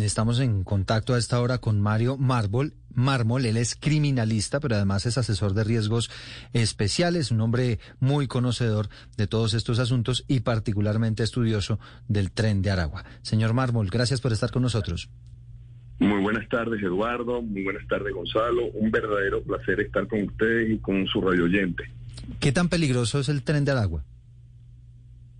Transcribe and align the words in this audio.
Estamos 0.00 0.38
en 0.38 0.62
contacto 0.62 1.14
a 1.14 1.18
esta 1.18 1.40
hora 1.40 1.58
con 1.58 1.80
Mario 1.80 2.16
Mármol. 2.16 2.74
Mármol, 2.94 3.44
él 3.44 3.56
es 3.56 3.74
criminalista, 3.74 4.60
pero 4.60 4.76
además 4.76 5.04
es 5.04 5.18
asesor 5.18 5.52
de 5.52 5.64
riesgos 5.64 6.12
especiales, 6.52 7.32
un 7.32 7.40
hombre 7.40 7.80
muy 7.98 8.28
conocedor 8.28 8.88
de 9.16 9.26
todos 9.26 9.54
estos 9.54 9.80
asuntos 9.80 10.24
y 10.28 10.40
particularmente 10.40 11.24
estudioso 11.24 11.80
del 12.06 12.30
tren 12.30 12.62
de 12.62 12.70
Aragua. 12.70 13.04
Señor 13.22 13.52
Mármol, 13.52 13.88
gracias 13.90 14.20
por 14.20 14.32
estar 14.32 14.52
con 14.52 14.62
nosotros. 14.62 15.10
Muy 15.98 16.22
buenas 16.22 16.48
tardes, 16.48 16.80
Eduardo. 16.80 17.42
Muy 17.42 17.64
buenas 17.64 17.84
tardes, 17.88 18.14
Gonzalo. 18.14 18.66
Un 18.74 18.92
verdadero 18.92 19.42
placer 19.42 19.80
estar 19.80 20.06
con 20.06 20.22
ustedes 20.22 20.70
y 20.70 20.78
con 20.78 21.04
su 21.08 21.20
radio 21.20 21.46
oyente. 21.46 21.82
¿Qué 22.38 22.52
tan 22.52 22.68
peligroso 22.68 23.18
es 23.18 23.28
el 23.28 23.42
tren 23.42 23.64
de 23.64 23.72
Aragua? 23.72 24.04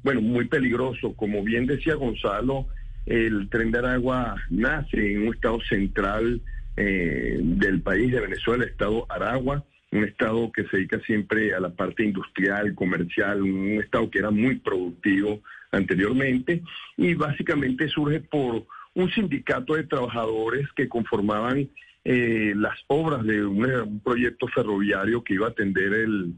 Bueno, 0.02 0.20
muy 0.20 0.48
peligroso. 0.48 1.14
Como 1.14 1.44
bien 1.44 1.66
decía 1.66 1.94
Gonzalo, 1.94 2.66
el 3.08 3.48
tren 3.48 3.70
de 3.70 3.78
Aragua 3.78 4.36
nace 4.50 5.12
en 5.12 5.28
un 5.28 5.34
estado 5.34 5.60
central 5.62 6.42
eh, 6.76 7.38
del 7.42 7.80
país 7.80 8.12
de 8.12 8.20
Venezuela, 8.20 8.64
el 8.64 8.70
estado 8.70 9.06
Aragua, 9.08 9.64
un 9.90 10.04
estado 10.04 10.52
que 10.52 10.64
se 10.64 10.76
dedica 10.76 11.00
siempre 11.00 11.54
a 11.54 11.60
la 11.60 11.70
parte 11.70 12.04
industrial, 12.04 12.74
comercial, 12.74 13.42
un 13.42 13.80
estado 13.80 14.10
que 14.10 14.18
era 14.18 14.30
muy 14.30 14.56
productivo 14.56 15.40
anteriormente 15.72 16.62
y 16.98 17.14
básicamente 17.14 17.88
surge 17.88 18.20
por 18.20 18.66
un 18.94 19.10
sindicato 19.10 19.74
de 19.74 19.84
trabajadores 19.84 20.68
que 20.76 20.88
conformaban 20.88 21.68
eh, 22.04 22.52
las 22.56 22.78
obras 22.88 23.24
de 23.24 23.44
un, 23.44 24.00
proyecto 24.04 24.48
ferroviario 24.48 25.24
que 25.24 25.34
iba 25.34 25.46
a 25.46 25.50
atender 25.50 25.94
el, 25.94 26.34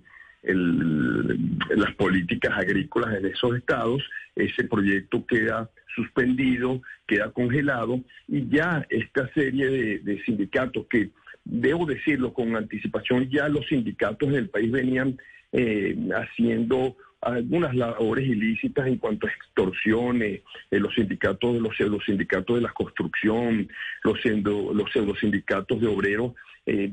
las 1.76 1.94
políticas 1.96 2.56
agrícolas 2.56 3.16
en 3.16 3.26
esos 3.26 3.56
estados. 3.56 4.02
Ese 4.36 4.64
proyecto 4.64 5.26
queda 5.26 5.68
suspendido, 5.94 6.82
queda 7.06 7.30
congelado 7.30 8.00
y 8.28 8.48
ya 8.48 8.86
esta 8.90 9.32
serie 9.32 10.00
de, 10.00 10.22
sindicatos 10.24 10.86
que, 10.88 11.10
debo 11.44 11.86
decirlo 11.86 12.32
con 12.32 12.54
anticipación, 12.54 13.28
ya 13.30 13.48
los 13.48 13.66
sindicatos 13.66 14.30
del 14.30 14.50
país 14.50 14.70
venían 14.70 15.18
eh, 15.52 15.96
haciendo 16.14 16.96
algunas 17.22 17.74
labores 17.74 18.26
ilícitas 18.26 18.86
en 18.86 18.96
cuanto 18.96 19.26
a 19.26 19.30
extorsiones, 19.30 20.42
los 20.70 20.94
sindicatos 20.94 21.54
de 21.54 21.60
los 21.60 22.04
sindicatos 22.04 22.56
de 22.56 22.62
la 22.62 22.72
construcción, 22.72 23.68
los 24.04 24.24
los 24.24 24.90
pseudo 24.92 25.14
sindicatos 25.16 25.80
de 25.80 25.86
obreros 25.86 26.32
eh, 26.66 26.90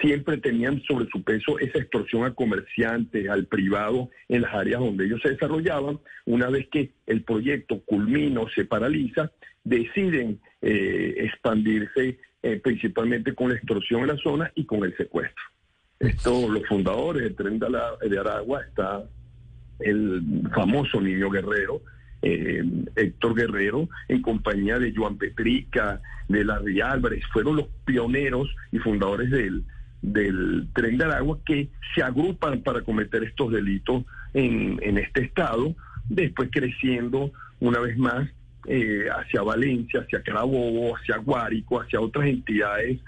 siempre 0.00 0.38
tenían 0.38 0.82
sobre 0.82 1.08
su 1.10 1.22
peso 1.22 1.58
esa 1.58 1.78
extorsión 1.78 2.24
a 2.24 2.34
comerciantes, 2.34 3.28
al 3.28 3.46
privado, 3.46 4.10
en 4.28 4.42
las 4.42 4.54
áreas 4.54 4.80
donde 4.80 5.06
ellos 5.06 5.20
se 5.22 5.30
desarrollaban. 5.30 5.98
Una 6.26 6.48
vez 6.48 6.68
que 6.68 6.92
el 7.06 7.22
proyecto 7.22 7.80
culmina 7.84 8.40
o 8.40 8.48
se 8.50 8.64
paraliza, 8.64 9.30
deciden 9.64 10.40
eh, 10.62 11.14
expandirse 11.18 12.18
eh, 12.42 12.60
principalmente 12.62 13.34
con 13.34 13.50
la 13.50 13.56
extorsión 13.56 14.02
en 14.02 14.08
la 14.08 14.16
zona 14.16 14.50
y 14.54 14.64
con 14.64 14.84
el 14.84 14.96
secuestro. 14.96 15.44
Esto, 15.98 16.48
los 16.48 16.66
fundadores 16.66 17.22
del 17.22 17.36
tren 17.36 17.58
de, 17.58 18.18
Aragua 18.18 18.62
está 18.62 19.04
el 19.80 20.48
famoso 20.54 21.00
niño 21.00 21.28
guerrero, 21.30 21.82
eh, 22.22 22.62
Héctor 22.96 23.34
Guerrero, 23.34 23.88
en 24.08 24.22
compañía 24.22 24.78
de 24.78 24.94
Joan 24.94 25.18
Petrica, 25.18 26.00
de 26.28 26.44
Larry 26.44 26.80
Álvarez, 26.80 27.22
fueron 27.32 27.56
los 27.56 27.66
pioneros 27.84 28.48
y 28.72 28.78
fundadores 28.78 29.30
del, 29.30 29.64
del 30.02 30.68
tren 30.72 30.98
de 30.98 31.04
Aragua 31.04 31.38
que 31.44 31.68
se 31.94 32.02
agrupan 32.02 32.62
para 32.62 32.82
cometer 32.82 33.22
estos 33.24 33.52
delitos 33.52 34.04
en, 34.34 34.78
en 34.82 34.98
este 34.98 35.22
estado, 35.22 35.74
después 36.08 36.48
creciendo 36.52 37.32
una 37.60 37.80
vez 37.80 37.96
más 37.98 38.28
eh, 38.66 39.06
hacia 39.10 39.42
Valencia, 39.42 40.00
hacia 40.00 40.22
Carabobo, 40.22 40.96
hacia 40.96 41.16
Guárico, 41.18 41.80
hacia 41.80 42.00
otras 42.00 42.26
entidades 42.26 42.98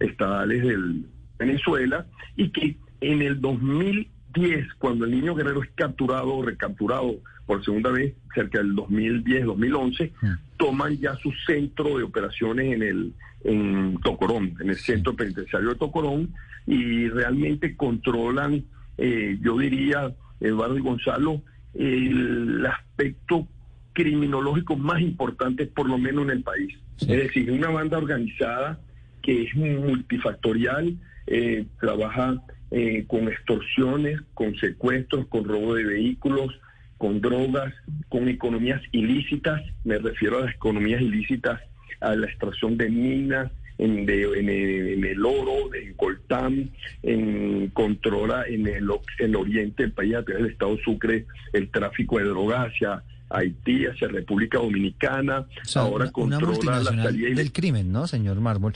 estadales 0.00 0.62
del 0.62 1.06
Venezuela, 1.38 2.06
y 2.36 2.50
que 2.50 2.76
en 3.00 3.22
el 3.22 3.40
2010, 3.40 4.74
cuando 4.78 5.04
el 5.04 5.10
niño 5.10 5.34
guerrero 5.34 5.62
es 5.62 5.70
capturado 5.74 6.34
o 6.34 6.42
recapturado 6.42 7.16
por 7.46 7.64
segunda 7.64 7.90
vez, 7.90 8.14
cerca 8.34 8.58
del 8.58 8.74
2010-2011, 8.74 10.12
toman 10.56 10.96
ya 10.98 11.14
su 11.16 11.32
centro 11.46 11.98
de 11.98 12.04
operaciones 12.04 12.74
en 12.74 12.82
el 12.82 13.12
en 13.44 13.98
Tocorón, 14.02 14.54
en 14.60 14.70
el 14.70 14.76
centro 14.76 15.14
penitenciario 15.14 15.70
de 15.70 15.74
Tocorón, 15.76 16.32
y 16.66 17.08
realmente 17.08 17.76
controlan, 17.76 18.64
eh, 18.98 19.38
yo 19.42 19.58
diría, 19.58 20.14
Eduardo 20.40 20.78
y 20.78 20.80
Gonzalo, 20.80 21.42
el 21.74 22.64
aspecto 22.66 23.48
criminológico 23.92 24.76
más 24.76 25.00
importante, 25.00 25.66
por 25.66 25.88
lo 25.88 25.98
menos 25.98 26.24
en 26.24 26.30
el 26.30 26.42
país. 26.42 26.78
Es 27.00 27.08
decir, 27.08 27.50
una 27.50 27.70
banda 27.70 27.98
organizada 27.98 28.78
que 29.22 29.44
es 29.44 29.54
multifactorial, 29.54 30.96
eh, 31.26 31.66
trabaja 31.80 32.42
eh, 32.70 33.04
con 33.06 33.28
extorsiones, 33.28 34.20
con 34.34 34.54
secuestros, 34.56 35.26
con 35.26 35.44
robo 35.44 35.74
de 35.74 35.84
vehículos, 35.84 36.58
con 37.02 37.20
drogas, 37.20 37.74
con 38.08 38.28
economías 38.28 38.80
ilícitas, 38.92 39.60
me 39.82 39.98
refiero 39.98 40.38
a 40.38 40.42
las 40.42 40.54
economías 40.54 41.02
ilícitas, 41.02 41.60
a 42.00 42.14
la 42.14 42.28
extracción 42.28 42.78
de 42.78 42.88
minas, 42.90 43.50
en, 43.78 44.08
el 44.08 45.26
oro, 45.26 45.74
en 45.74 45.94
Coltán, 45.94 46.70
en 47.02 47.70
controla 47.70 48.44
en 48.46 48.68
el, 48.68 48.88
el 49.18 49.34
oriente 49.34 49.82
del 49.82 49.90
país 49.90 50.14
a 50.14 50.22
través 50.22 50.44
del 50.44 50.52
Estado 50.52 50.78
Sucre 50.84 51.26
el 51.52 51.68
tráfico 51.72 52.18
de 52.18 52.24
drogas 52.26 52.68
hacia 52.68 53.02
Haití, 53.30 53.84
hacia 53.86 54.06
República 54.06 54.58
Dominicana, 54.58 55.44
ahora 55.74 56.08
controla 56.12 56.78
la 56.78 57.02
salida 57.02 57.34
del 57.34 57.50
crimen, 57.50 57.90
¿no, 57.90 58.06
señor 58.06 58.40
Mármol? 58.40 58.74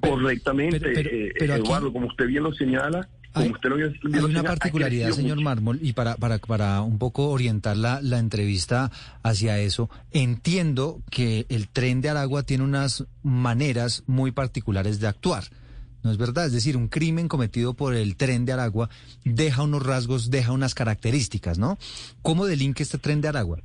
Correctamente, 0.00 0.80
eh, 0.96 1.32
Eduardo, 1.36 1.92
como 1.92 2.08
usted 2.08 2.26
bien 2.26 2.42
lo 2.42 2.52
señala, 2.52 3.08
hay, 3.38 3.52
una 4.24 4.42
particularidad, 4.42 5.10
señor 5.10 5.40
Mármol, 5.40 5.78
y 5.82 5.92
para, 5.92 6.16
para, 6.16 6.38
para 6.38 6.82
un 6.82 6.98
poco 6.98 7.28
orientar 7.30 7.76
la, 7.76 8.00
la 8.02 8.18
entrevista 8.18 8.90
hacia 9.22 9.58
eso, 9.58 9.88
entiendo 10.10 11.02
que 11.10 11.46
el 11.48 11.68
tren 11.68 12.00
de 12.00 12.08
Aragua 12.08 12.42
tiene 12.42 12.64
unas 12.64 13.06
maneras 13.22 14.04
muy 14.06 14.32
particulares 14.32 15.00
de 15.00 15.06
actuar. 15.06 15.44
¿No 16.02 16.12
es 16.12 16.16
verdad? 16.16 16.46
Es 16.46 16.52
decir, 16.52 16.76
un 16.76 16.88
crimen 16.88 17.26
cometido 17.26 17.74
por 17.74 17.94
el 17.94 18.16
tren 18.16 18.44
de 18.44 18.52
Aragua 18.52 18.88
deja 19.24 19.62
unos 19.62 19.84
rasgos, 19.84 20.30
deja 20.30 20.52
unas 20.52 20.74
características, 20.74 21.58
¿no? 21.58 21.76
¿Cómo 22.22 22.46
delinque 22.46 22.84
este 22.84 22.98
tren 22.98 23.20
de 23.20 23.28
Aragua? 23.28 23.60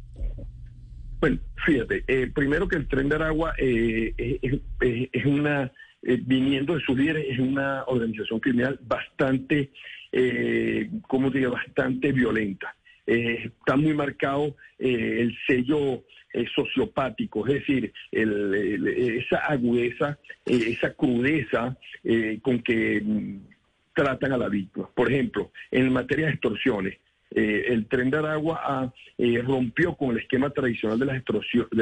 Bueno, 1.20 1.40
fíjate, 1.66 2.04
eh, 2.08 2.32
primero 2.34 2.68
que 2.68 2.76
el 2.76 2.88
tren 2.88 3.08
de 3.08 3.16
Aragua 3.16 3.54
eh, 3.58 4.40
es 4.80 5.26
una 5.26 5.72
eh, 6.06 6.20
viniendo 6.22 6.76
de 6.76 6.82
sus 6.82 6.98
líderes, 6.98 7.28
es 7.30 7.40
una 7.40 7.84
organización 7.86 8.40
criminal 8.40 8.78
bastante, 8.82 9.72
eh, 10.12 10.90
¿cómo 11.08 11.30
diría?, 11.30 11.50
bastante 11.50 12.12
violenta. 12.12 12.76
Eh, 13.08 13.52
está 13.58 13.78
muy 13.78 13.94
marcado 13.94 14.56
eh, 14.80 15.20
el 15.22 15.38
sello 15.48 16.04
sociopático, 16.56 17.46
es 17.46 17.54
decir, 17.54 17.94
esa 18.12 19.38
agudeza, 19.38 20.18
esa 20.44 20.92
crudeza 20.96 21.78
con 22.42 22.64
que 22.64 23.02
mm, 23.06 23.38
tratan 23.94 24.34
a 24.34 24.38
la 24.38 24.50
víctima. 24.50 24.90
Por 24.96 25.12
ejemplo, 25.12 25.52
en 25.70 25.94
materia 25.94 26.26
de 26.26 26.32
extorsiones, 26.32 26.98
el 27.30 27.86
tren 27.86 28.10
de 28.10 28.18
Aragua 28.18 28.92
rompió 29.44 29.96
con 29.96 30.10
el 30.10 30.24
esquema 30.24 30.50
tradicional 30.50 30.98
de 30.98 31.06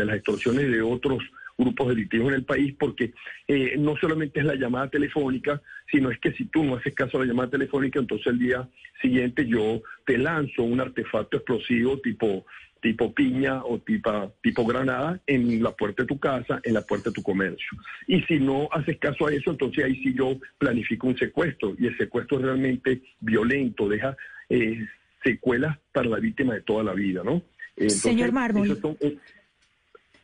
las 0.03 0.15
extorsiones 0.15 0.69
de 0.69 0.81
otros 0.81 1.23
grupos 1.57 1.89
delictivos 1.89 2.29
en 2.29 2.35
el 2.35 2.45
país, 2.45 2.75
porque 2.79 3.13
eh, 3.47 3.75
no 3.77 3.95
solamente 3.97 4.39
es 4.39 4.45
la 4.45 4.55
llamada 4.55 4.89
telefónica, 4.89 5.61
sino 5.91 6.09
es 6.09 6.19
que 6.19 6.31
si 6.33 6.45
tú 6.45 6.63
no 6.63 6.75
haces 6.75 6.93
caso 6.93 7.17
a 7.17 7.21
la 7.21 7.27
llamada 7.27 7.49
telefónica, 7.49 7.99
entonces 7.99 8.27
el 8.27 8.39
día 8.39 8.69
siguiente 9.01 9.47
yo 9.47 9.81
te 10.05 10.17
lanzo 10.17 10.63
un 10.63 10.79
artefacto 10.79 11.37
explosivo 11.37 11.99
tipo 11.99 12.45
tipo 12.81 13.13
piña 13.13 13.63
o 13.63 13.79
tipo, 13.79 14.33
tipo 14.41 14.65
granada 14.65 15.21
en 15.27 15.61
la 15.63 15.71
puerta 15.71 16.03
de 16.03 16.07
tu 16.07 16.19
casa, 16.19 16.59
en 16.63 16.73
la 16.73 16.81
puerta 16.81 17.09
de 17.09 17.13
tu 17.13 17.21
comercio. 17.21 17.77
Y 18.07 18.21
si 18.23 18.39
no 18.39 18.67
haces 18.71 18.97
caso 18.97 19.27
a 19.27 19.33
eso, 19.33 19.51
entonces 19.51 19.85
ahí 19.85 19.95
sí 20.03 20.13
yo 20.13 20.37
planifico 20.57 21.07
un 21.07 21.17
secuestro 21.17 21.75
y 21.77 21.87
el 21.87 21.97
secuestro 21.97 22.39
es 22.39 22.45
realmente 22.45 23.01
violento, 23.19 23.87
deja 23.87 24.17
eh, 24.49 24.85
secuelas 25.23 25.77
para 25.91 26.09
la 26.09 26.17
víctima 26.17 26.55
de 26.55 26.61
toda 26.61 26.83
la 26.83 26.93
vida, 26.93 27.21
¿no? 27.23 27.43
Señor 27.87 28.31
Mármol. 28.31 28.79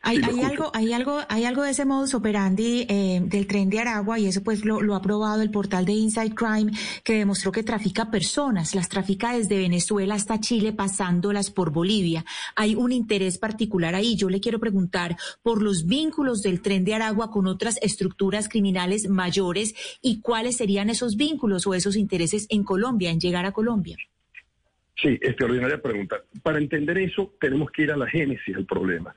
Hay, 0.02 0.22
algo, 0.42 0.72
hay 0.74 0.94
algo, 0.94 1.20
hay 1.28 1.44
algo 1.44 1.64
de 1.64 1.72
ese 1.72 1.84
modus 1.84 2.14
operandi 2.14 2.86
eh, 2.88 3.20
del 3.24 3.48
tren 3.48 3.70
de 3.70 3.80
Aragua 3.80 4.20
y 4.20 4.28
eso 4.28 4.44
pues 4.44 4.64
lo, 4.64 4.96
ha 4.96 5.02
probado 5.02 5.42
el 5.42 5.52
portal 5.52 5.86
de 5.86 5.94
Inside 5.94 6.36
Crime 6.36 6.72
que 7.04 7.18
demostró 7.18 7.52
que 7.52 7.64
trafica 7.64 8.10
personas, 8.10 8.76
las 8.76 8.90
trafica 8.90 9.34
desde 9.34 9.58
Venezuela 9.58 10.16
hasta 10.16 10.40
Chile 10.40 10.72
pasándolas 10.72 11.52
por 11.52 11.72
Bolivia. 11.72 12.24
Hay 12.56 12.76
un 12.76 12.92
interés 12.92 13.38
particular 13.38 13.96
ahí. 13.96 14.16
Yo 14.16 14.30
le 14.30 14.40
quiero 14.40 14.60
preguntar 14.60 15.18
por 15.42 15.62
los 15.62 15.86
vínculos 15.86 16.42
del 16.42 16.62
tren 16.62 16.86
de 16.86 16.94
Aragua 16.94 17.32
con 17.32 17.48
otras 17.48 17.78
estructuras 17.82 18.48
criminales 18.48 19.10
mayores 19.10 19.74
y 20.02 20.22
cuáles 20.22 20.58
serían 20.58 20.90
esos 20.90 21.18
vínculos 21.18 21.68
o 21.68 21.74
esos 21.74 21.96
intereses 21.96 22.46
en 22.50 22.64
Colombia, 22.64 23.10
en 23.10 23.20
llegar 23.20 23.46
a 23.46 23.52
Colombia. 23.52 23.98
Sí, 24.96 25.10
extraordinaria 25.22 25.82
pregunta. 25.82 26.24
Para 26.42 26.58
entender 26.58 26.98
eso 26.98 27.36
tenemos 27.40 27.70
que 27.72 27.84
ir 27.84 27.92
a 27.92 27.98
la 27.98 28.08
génesis 28.08 28.56
del 28.56 28.66
problema. 28.66 29.14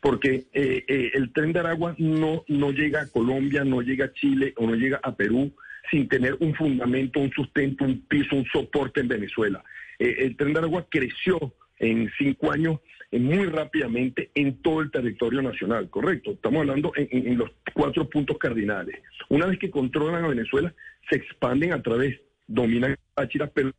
Porque 0.00 0.46
eh, 0.52 0.84
eh, 0.86 1.10
el 1.14 1.32
tren 1.32 1.52
de 1.52 1.60
Aragua 1.60 1.94
no, 1.98 2.44
no 2.48 2.70
llega 2.70 3.02
a 3.02 3.08
Colombia, 3.08 3.64
no 3.64 3.80
llega 3.82 4.06
a 4.06 4.12
Chile 4.12 4.54
o 4.56 4.66
no 4.66 4.74
llega 4.74 5.00
a 5.02 5.14
Perú 5.14 5.52
sin 5.90 6.08
tener 6.08 6.36
un 6.40 6.54
fundamento, 6.54 7.20
un 7.20 7.30
sustento, 7.30 7.84
un 7.84 8.00
piso, 8.06 8.36
un 8.36 8.46
soporte 8.46 9.00
en 9.00 9.08
Venezuela. 9.08 9.62
Eh, 9.98 10.16
el 10.18 10.36
tren 10.36 10.52
de 10.52 10.60
Aragua 10.60 10.86
creció 10.88 11.54
en 11.78 12.10
cinco 12.18 12.52
años 12.52 12.80
muy 13.12 13.46
rápidamente 13.46 14.30
en 14.34 14.62
todo 14.62 14.80
el 14.80 14.90
territorio 14.90 15.42
nacional, 15.42 15.90
correcto. 15.90 16.32
Estamos 16.32 16.60
hablando 16.60 16.92
en, 16.96 17.36
los 17.36 17.50
cuatro 17.74 18.08
puntos 18.08 18.38
cardinales. 18.38 19.00
Una 19.28 19.46
vez 19.46 19.58
que 19.58 19.70
controlan 19.70 20.24
a 20.24 20.28
Venezuela, 20.28 20.72
se 21.10 21.16
expanden 21.16 21.72
a 21.72 21.82
través, 21.82 22.20
dominan 22.46 22.96
Táchira, 23.14 23.48
pero 23.48 23.72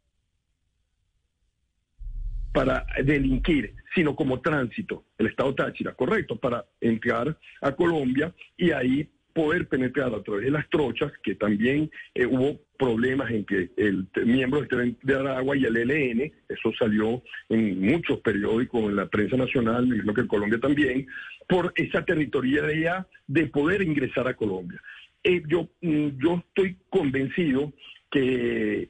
para 2.53 2.85
delinquir, 3.03 3.73
sino 3.93 4.15
como 4.15 4.41
tránsito, 4.41 5.05
el 5.17 5.27
Estado 5.27 5.53
Táchira, 5.53 5.93
correcto, 5.93 6.35
para 6.37 6.65
entrar 6.81 7.37
a 7.61 7.71
Colombia 7.73 8.33
y 8.57 8.71
ahí 8.71 9.09
poder 9.33 9.67
penetrar 9.67 10.13
a 10.13 10.21
través 10.21 10.45
de 10.45 10.51
las 10.51 10.69
trochas, 10.69 11.11
que 11.23 11.35
también 11.35 11.89
eh, 12.13 12.25
hubo 12.25 12.59
problemas 12.77 13.31
entre 13.31 13.71
el 13.77 14.07
miembro 14.25 14.59
del 14.59 14.69
tren 14.69 14.97
de 15.01 15.15
Aragua 15.15 15.57
y 15.57 15.65
el 15.65 15.75
ELN, 15.75 16.31
eso 16.47 16.71
salió 16.77 17.21
en 17.49 17.81
muchos 17.81 18.19
periódicos, 18.19 18.83
en 18.83 18.95
la 18.95 19.07
prensa 19.07 19.35
nacional, 19.35 19.87
y 19.87 20.01
creo 20.01 20.13
que 20.13 20.21
en 20.21 20.27
Colombia 20.27 20.59
también, 20.59 21.07
por 21.47 21.73
esa 21.75 22.05
territorialidad 22.05 23.07
de 23.27 23.47
poder 23.47 23.81
ingresar 23.81 24.27
a 24.27 24.35
Colombia. 24.35 24.81
Eh, 25.23 25.41
yo, 25.47 25.69
mm, 25.81 26.09
yo 26.21 26.43
estoy 26.47 26.77
convencido 26.89 27.73
que 28.11 28.89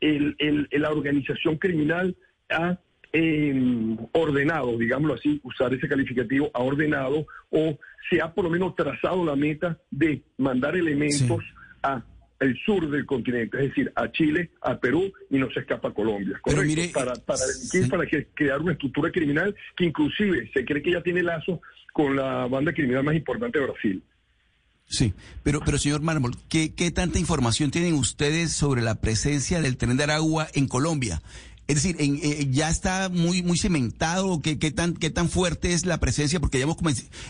la 0.00 0.90
organización 0.90 1.56
criminal 1.58 2.16
ha 2.48 2.78
eh, 3.12 3.96
ordenado, 4.12 4.76
digámoslo 4.78 5.14
así, 5.14 5.40
usar 5.42 5.72
ese 5.74 5.88
calificativo, 5.88 6.50
ha 6.54 6.60
ordenado 6.60 7.26
o 7.50 7.78
se 8.10 8.20
ha 8.20 8.32
por 8.32 8.44
lo 8.44 8.50
menos 8.50 8.74
trazado 8.76 9.24
la 9.24 9.36
meta 9.36 9.78
de 9.90 10.22
mandar 10.36 10.76
elementos 10.76 11.44
a 11.82 12.02
el 12.40 12.56
sur 12.64 12.88
del 12.88 13.04
continente, 13.04 13.56
es 13.58 13.70
decir, 13.70 13.92
a 13.96 14.10
Chile, 14.12 14.50
a 14.62 14.78
Perú 14.78 15.12
y 15.30 15.38
no 15.38 15.50
se 15.50 15.60
escapa 15.60 15.88
a 15.88 15.94
Colombia. 15.94 16.38
Correcto. 16.40 16.82
para, 16.94 17.14
para, 17.14 17.42
para 17.90 18.04
crear 18.34 18.60
una 18.60 18.72
estructura 18.72 19.10
criminal 19.10 19.54
que 19.76 19.86
inclusive 19.86 20.48
se 20.54 20.64
cree 20.64 20.82
que 20.82 20.92
ya 20.92 21.02
tiene 21.02 21.22
lazo 21.22 21.60
con 21.92 22.14
la 22.14 22.46
banda 22.46 22.72
criminal 22.72 23.02
más 23.02 23.16
importante 23.16 23.58
de 23.58 23.66
Brasil. 23.66 24.02
Sí, 24.86 25.12
pero, 25.42 25.60
pero 25.60 25.76
señor 25.76 26.00
Mármol, 26.00 26.34
¿qué, 26.48 26.74
¿qué 26.74 26.90
tanta 26.90 27.18
información 27.18 27.70
tienen 27.70 27.94
ustedes 27.94 28.52
sobre 28.52 28.80
la 28.80 29.00
presencia 29.00 29.60
del 29.60 29.76
tren 29.76 29.96
de 29.96 30.04
Aragua 30.04 30.46
en 30.54 30.66
Colombia? 30.66 31.20
Es 31.68 31.82
decir, 31.82 31.96
eh, 32.00 32.46
ya 32.50 32.70
está 32.70 33.10
muy 33.10 33.42
muy 33.42 33.58
cementado, 33.58 34.40
¿Qué, 34.42 34.58
qué, 34.58 34.70
tan, 34.70 34.94
qué 34.94 35.10
tan 35.10 35.28
fuerte 35.28 35.74
es 35.74 35.84
la 35.84 36.00
presencia, 36.00 36.40
porque 36.40 36.58
ya 36.58 36.64
hemos, 36.64 36.78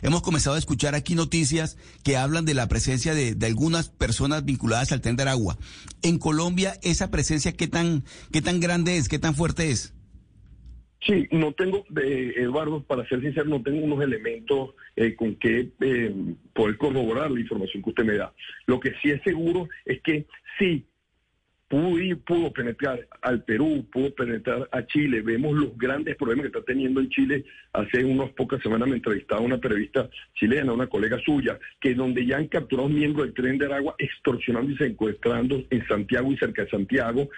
hemos 0.01 0.23
comenzado 0.23 0.55
a 0.55 0.61
escuchar 0.61 0.95
aquí 0.95 1.17
noticias 1.17 1.77
que 2.05 2.17
hablan 2.17 2.45
de 2.45 2.55
la 2.55 2.69
presencia 2.69 3.15
de, 3.15 3.37
algunas 3.45 3.89
personas 3.89 4.45
vinculadas 4.45 4.93
al 4.93 5.01
tren 5.01 5.17
de 5.17 5.23
Aragua. 5.23 5.59
En 6.03 6.19
Colombia, 6.19 6.75
esa 6.83 7.11
presencia, 7.11 7.53
¿qué 7.53 7.67
tan, 7.67 8.05
qué 8.33 8.41
tan 8.41 8.61
grande 8.61 8.97
es, 8.97 9.09
qué 9.09 9.19
tan 9.19 9.35
fuerte 9.35 9.73
es? 9.73 9.93
Sí, 11.05 11.27
no 11.33 11.53
tengo, 11.53 11.85
eh, 12.01 12.35
Eduardo, 12.37 12.83
para 12.85 13.09
ser 13.09 13.21
sincero, 13.21 13.47
no 13.47 13.63
tengo 13.63 13.85
unos 13.85 14.03
elementos 14.03 14.71
eh, 14.95 15.17
con 15.17 15.35
que 15.35 15.71
eh, 15.81 16.15
poder 16.53 16.77
corroborar 16.77 17.31
la 17.31 17.41
información 17.41 17.83
que 17.83 17.91
usted 17.91 18.05
me 18.05 18.17
da. 18.17 18.33
Lo 18.67 18.79
que 18.79 18.93
sí 19.03 19.11
es 19.11 19.21
seguro 19.23 19.69
es 19.85 20.01
que 20.03 20.27
sí, 20.61 20.87
pudo 21.69 21.99
ir, 21.99 22.19
pudo 22.25 22.51
penetrar 22.53 23.07
al 23.21 23.45
Perú, 23.45 23.87
pudo 23.93 24.13
penetrar 24.15 24.69
a 24.73 24.87
Chile. 24.87 25.21
Vemos 25.21 25.55
los 25.55 25.77
grandes 25.77 26.17
problemas 26.17 26.45
que 26.45 26.59
está 26.59 26.63
teniendo 26.63 27.01
en 27.01 27.11
Chile. 27.11 27.45
Hace 27.73 28.05
unas 28.05 28.31
pocas 28.31 28.61
semanas 28.63 28.89
me 28.89 28.97
entrevistaba 28.97 29.43
una 29.43 29.59
periodista 29.59 30.09
chilena, 30.35 30.73
una 30.73 30.87
colega 30.87 31.19
suya, 31.25 31.59
que 31.79 31.95
donde 31.95 32.25
ya 32.25 32.39
han 32.39 32.49
capturado 32.49 32.89
miembros 32.89 33.27
del 33.27 33.35
tren 33.35 33.59
de 33.59 33.67
Aragua 33.67 33.95
extorsionando 33.99 34.73
y 34.73 34.77
secuestrando 34.77 35.63
en 35.69 35.87
Santiago 35.87 36.33
y 36.33 36.39
cerca 36.39 36.65
de 36.65 36.71
Santiago. 36.71 37.29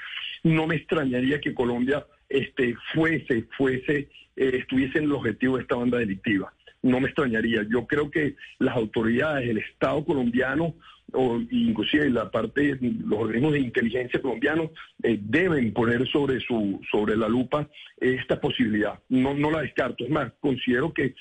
No 0.45 0.67
me 0.67 0.77
extrañaría 0.77 1.41
que 1.41 1.53
Colombia 1.53 2.07
este, 2.29 2.77
fuese, 2.95 3.47
fuese, 3.57 4.09
eh, 4.37 4.53
estuviese 4.55 4.99
en 4.99 5.05
el 5.05 5.13
objetivo 5.13 5.57
de 5.57 5.63
esta 5.63 5.75
banda 5.75 5.99
delictiva. 5.99 6.53
No 6.83 7.01
me 7.01 7.09
extrañaría. 7.09 7.67
Yo 7.69 7.87
creo 7.87 8.11
que 8.11 8.37
las 8.59 8.77
autoridades, 8.77 9.51
el 9.51 9.59
Estado 9.59 10.03
colombiano, 10.05 10.77
o 11.13 11.41
inclusive 11.51 12.11
la 12.11 12.31
parte, 12.31 12.79
los 12.81 13.21
organismos 13.21 13.53
de 13.53 13.61
inteligencia 13.61 14.21
colombianos 14.21 14.71
eh, 15.03 15.19
deben 15.21 15.73
poner 15.73 16.09
sobre 16.09 16.41
su 16.41 16.81
sobre 16.91 17.17
la 17.17 17.29
lupa 17.29 17.69
esta 17.99 18.41
posibilidad. 18.41 18.99
No, 19.09 19.35
no 19.35 19.51
la 19.51 19.63
descarto. 19.63 20.05
Es 20.05 20.11
más, 20.11 20.33
considero 20.41 20.93
que 20.93 21.05
eh, 21.07 21.15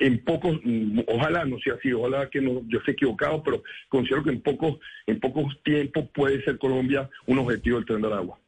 en 0.00 0.24
pocos, 0.24 0.58
mm, 0.64 1.00
ojalá 1.08 1.44
no 1.44 1.58
sea 1.58 1.74
así, 1.74 1.92
ojalá 1.92 2.28
que 2.28 2.40
no, 2.40 2.62
yo 2.68 2.78
esté 2.78 2.92
equivocado, 2.92 3.42
pero 3.42 3.62
considero 3.88 4.22
que 4.22 4.30
en 4.30 4.40
pocos, 4.40 4.78
en 5.06 5.20
pocos 5.20 5.58
tiempos 5.64 6.04
puede 6.14 6.42
ser 6.44 6.58
Colombia 6.58 7.08
un 7.26 7.38
objetivo 7.38 7.76
del 7.76 7.86
tren 7.86 8.02
del 8.02 8.12
agua. 8.12 8.38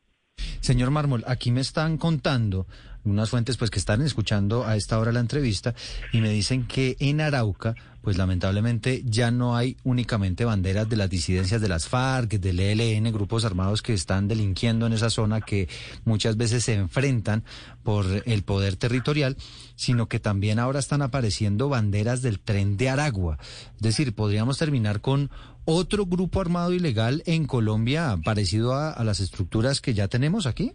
Señor 0.61 0.91
Mármol, 0.91 1.25
aquí 1.27 1.51
me 1.51 1.61
están 1.61 1.99
contando 1.99 2.67
unas 3.05 3.31
fuentes 3.31 3.57
pues 3.57 3.71
que 3.71 3.79
están 3.79 4.01
escuchando 4.01 4.65
a 4.65 4.77
esta 4.77 4.99
hora 4.99 5.13
la 5.13 5.21
entrevista 5.21 5.75
y 6.13 6.21
me 6.21 6.31
dicen 6.31 6.67
que 6.67 6.97
en 7.01 7.21
Arauca 7.21 7.75
pues 8.03 8.19
lamentablemente 8.19 9.03
ya 9.07 9.31
no 9.31 9.57
hay 9.57 9.77
únicamente 9.85 10.45
banderas 10.45 10.89
de 10.89 10.97
las 10.97 11.09
disidencias 11.09 11.61
de 11.61 11.69
las 11.69 11.89
FARC, 11.89 12.33
del 12.33 12.61
ELN, 12.61 13.13
grupos 13.13 13.45
armados 13.45 13.81
que 13.81 13.95
están 13.95 14.29
delinquiendo 14.29 14.87
en 14.87 14.93
esa 14.93 15.09
zona 15.09 15.41
que 15.41 15.69
muchas 16.05 16.37
veces 16.37 16.65
se 16.65 16.75
enfrentan 16.75 17.45
por 17.83 18.05
el 18.27 18.43
poder 18.43 18.77
territorial, 18.77 19.37
sino 19.77 20.09
que 20.09 20.21
también 20.21 20.59
ahora 20.59 20.81
están 20.81 21.01
apareciendo 21.01 21.69
banderas 21.69 22.23
del 22.23 22.41
tren 22.41 22.77
de 22.77 22.91
Aragua. 22.91 23.39
Es 23.77 23.83
decir, 23.83 24.15
podríamos 24.15 24.59
terminar 24.59 25.01
con 25.01 25.31
otro 25.65 26.07
grupo 26.07 26.41
armado 26.41 26.73
ilegal 26.73 27.23
en 27.27 27.47
Colombia 27.47 28.19
parecido 28.25 28.75
a, 28.75 29.03
las 29.05 29.21
estructuras 29.21 29.81
que 29.81 29.95
ya 29.95 30.09
tenemos 30.09 30.47
aquí. 30.47 30.73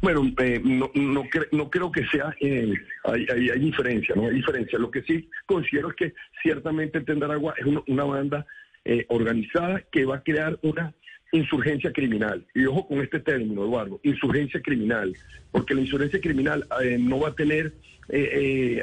Bueno, 0.00 0.30
eh, 0.38 0.60
no, 0.62 0.90
no, 0.94 1.24
no, 1.52 1.70
creo 1.70 1.92
que 1.92 2.04
sea, 2.06 2.34
eh, 2.40 2.72
hay, 3.04 3.26
hay, 3.30 3.60
diferencia, 3.60 4.14
¿no? 4.14 4.26
Hay 4.26 4.34
diferencia. 4.34 4.78
Lo 4.78 4.90
que 4.90 5.02
sí 5.02 5.28
considero 5.46 5.90
es 5.90 5.96
que 5.96 6.14
ciertamente 6.42 7.00
Tendaragua 7.00 7.54
es 7.58 7.66
una, 7.86 8.04
banda 8.04 8.46
eh, 8.84 9.06
organizada 9.08 9.82
que 9.90 10.04
va 10.04 10.16
a 10.16 10.22
crear 10.22 10.58
una 10.62 10.94
insurgencia 11.32 11.92
criminal. 11.92 12.44
Y 12.54 12.66
ojo 12.66 12.86
con 12.86 13.00
este 13.00 13.20
término, 13.20 13.64
Eduardo, 13.64 14.00
insurgencia 14.02 14.60
criminal, 14.60 15.14
porque 15.50 15.74
la 15.74 15.80
insurgencia 15.80 16.20
criminal 16.20 16.66
no 17.00 17.20
va 17.20 17.30
a 17.30 17.34
tener 17.34 17.72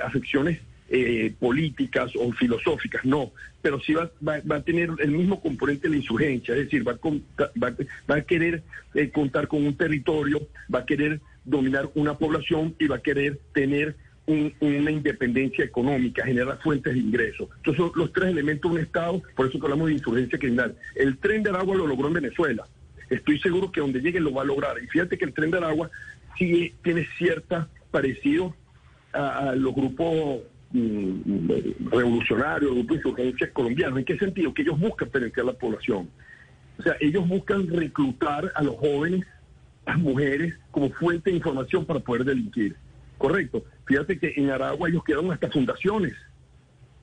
afecciones 0.03 0.59
eh, 0.93 1.33
políticas 1.39 2.11
o 2.19 2.33
filosóficas, 2.33 3.05
no, 3.05 3.31
pero 3.61 3.79
sí 3.79 3.93
va, 3.93 4.11
va, 4.27 4.55
a 4.57 4.61
tener 4.61 4.89
el 4.99 5.11
mismo 5.11 5.42
componente 5.42 5.87
de 5.87 5.92
la 5.92 6.01
insurgencia, 6.01 6.54
es 6.54 6.66
decir, 6.66 6.85
va 6.85 6.97
a, 8.16 8.21
querer 8.23 8.61
eh, 8.94 9.09
contar 9.09 9.47
con 9.47 9.66
un 9.66 9.73
territorio, 9.77 10.45
va 10.73 10.80
a 10.80 10.85
querer 10.85 11.21
dominar 11.45 11.89
una 11.95 12.18
población 12.18 12.75
y 12.77 12.87
va 12.87 12.97
a 12.97 13.01
querer 13.01 13.39
tener 13.54 13.95
una 14.27 14.92
independencia 14.92 15.63
económica, 15.63 16.25
generar 16.25 16.59
fuentes 16.61 16.94
de 16.94 16.99
ingresos. 16.99 17.47
Entonces, 17.57 17.77
son 17.77 17.92
los 17.95 18.11
tres 18.11 18.30
elementos 18.30 18.69
de 18.69 18.77
un 18.77 18.83
Estado, 18.83 19.21
por 19.35 19.47
eso 19.47 19.59
hablamos 19.61 19.87
de 19.87 19.94
insurgencia 19.94 20.37
criminal. 20.37 20.75
El 20.95 21.18
tren 21.19 21.42
del 21.42 21.56
agua 21.56 21.75
lo 21.75 21.87
logró 21.87 22.09
en 22.09 22.16
Venezuela. 22.16 22.66
Estoy 23.09 23.39
seguro 23.39 23.71
que 23.71 23.80
donde 23.80 24.01
llegue 24.01 24.19
lo 24.19 24.33
va 24.33 24.42
a 24.42 24.45
lograr. 24.45 24.75
Y 24.83 24.87
fíjate 24.87 25.18
que 25.18 25.23
el 25.23 25.33
tren 25.33 25.51
del 25.51 25.63
agua 25.63 25.89
sí 26.37 26.73
tiene 26.83 27.07
cierta 27.18 27.69
parecido 27.92 28.54
a 29.13 29.54
los 29.56 29.73
grupos 29.73 30.42
Mm, 30.73 31.49
revolucionario, 31.92 32.73
grupo 32.73 32.94
de 32.94 32.95
insurgencias 32.95 33.51
colombianos. 33.51 33.99
¿En 33.99 34.06
qué 34.06 34.18
sentido? 34.18 34.54
Que 34.54 34.61
ellos 34.61 34.80
buscan 34.80 35.09
penetrar 35.09 35.45
la 35.45 35.54
población. 35.54 36.09
O 36.80 36.83
sea, 36.83 36.95
ellos 37.01 37.28
buscan 37.28 37.68
reclutar 37.68 38.51
a 38.56 38.63
los 38.63 38.75
jóvenes, 38.78 39.25
a 39.85 39.92
las 39.92 39.99
mujeres, 39.99 40.54
como 40.71 40.90
fuente 40.92 41.30
de 41.30 41.35
información 41.35 41.85
para 41.85 41.99
poder 41.99 42.23
delinquir. 42.23 42.75
Correcto. 43.18 43.66
Fíjate 43.85 44.18
que 44.18 44.33
en 44.37 44.49
Aragua 44.49 44.87
ellos 44.87 45.04
quedaron 45.04 45.31
hasta 45.31 45.49
fundaciones. 45.49 46.13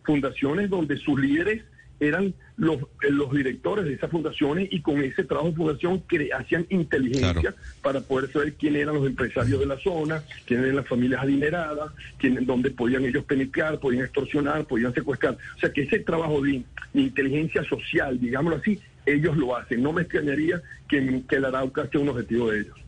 Fundaciones 0.03 0.71
donde 0.71 0.97
sus 0.97 1.21
líderes 1.21 1.63
eran 2.01 2.35
los, 2.57 2.77
eh, 3.03 3.11
los 3.11 3.33
directores 3.33 3.85
de 3.85 3.95
esas 3.95 4.11
fundaciones 4.11 4.69
y 4.71 4.81
con 4.81 5.01
ese 5.01 5.25
trabajo 5.25 5.51
de 5.51 5.57
fundación 5.57 6.01
que 6.09 6.31
hacían 6.33 6.67
inteligencia 6.71 7.55
para 7.83 8.01
poder 8.01 8.31
saber 8.33 8.55
quién 8.55 8.77
eran 8.77 8.95
los 8.97 9.07
empresarios 9.07 9.61
de 9.61 9.67
la 9.67 9.79
zona, 9.79 10.23
quién 10.47 10.61
eran 10.61 10.77
las 10.77 10.89
familias 10.89 11.23
adineradas, 11.23 11.93
quién, 12.19 12.45
dónde 12.47 12.71
podían 12.71 13.05
ellos 13.05 13.25
penetrar, 13.25 13.79
podían 13.79 14.05
extorsionar, 14.05 14.65
podían 14.67 14.95
secuestrar. 14.95 15.37
O 15.57 15.61
sea 15.61 15.73
que 15.73 15.83
ese 15.83 16.01
trabajo 16.01 16.41
de, 16.43 16.63
inteligencia 16.95 17.63
social, 17.65 18.19
digámoslo 18.19 18.59
así, 18.59 18.79
ellos 19.07 19.37
lo 19.37 19.57
hacen. 19.57 19.83
No 19.83 19.93
me 19.93 20.03
extrañaría 20.03 20.61
que, 20.89 21.23
que 21.29 21.37
el 21.37 21.45
Arauca 21.45 21.89
sea 21.89 22.01
un 22.01 22.09
objetivo 22.09 22.51
de 22.51 22.61
ellos. 22.61 22.88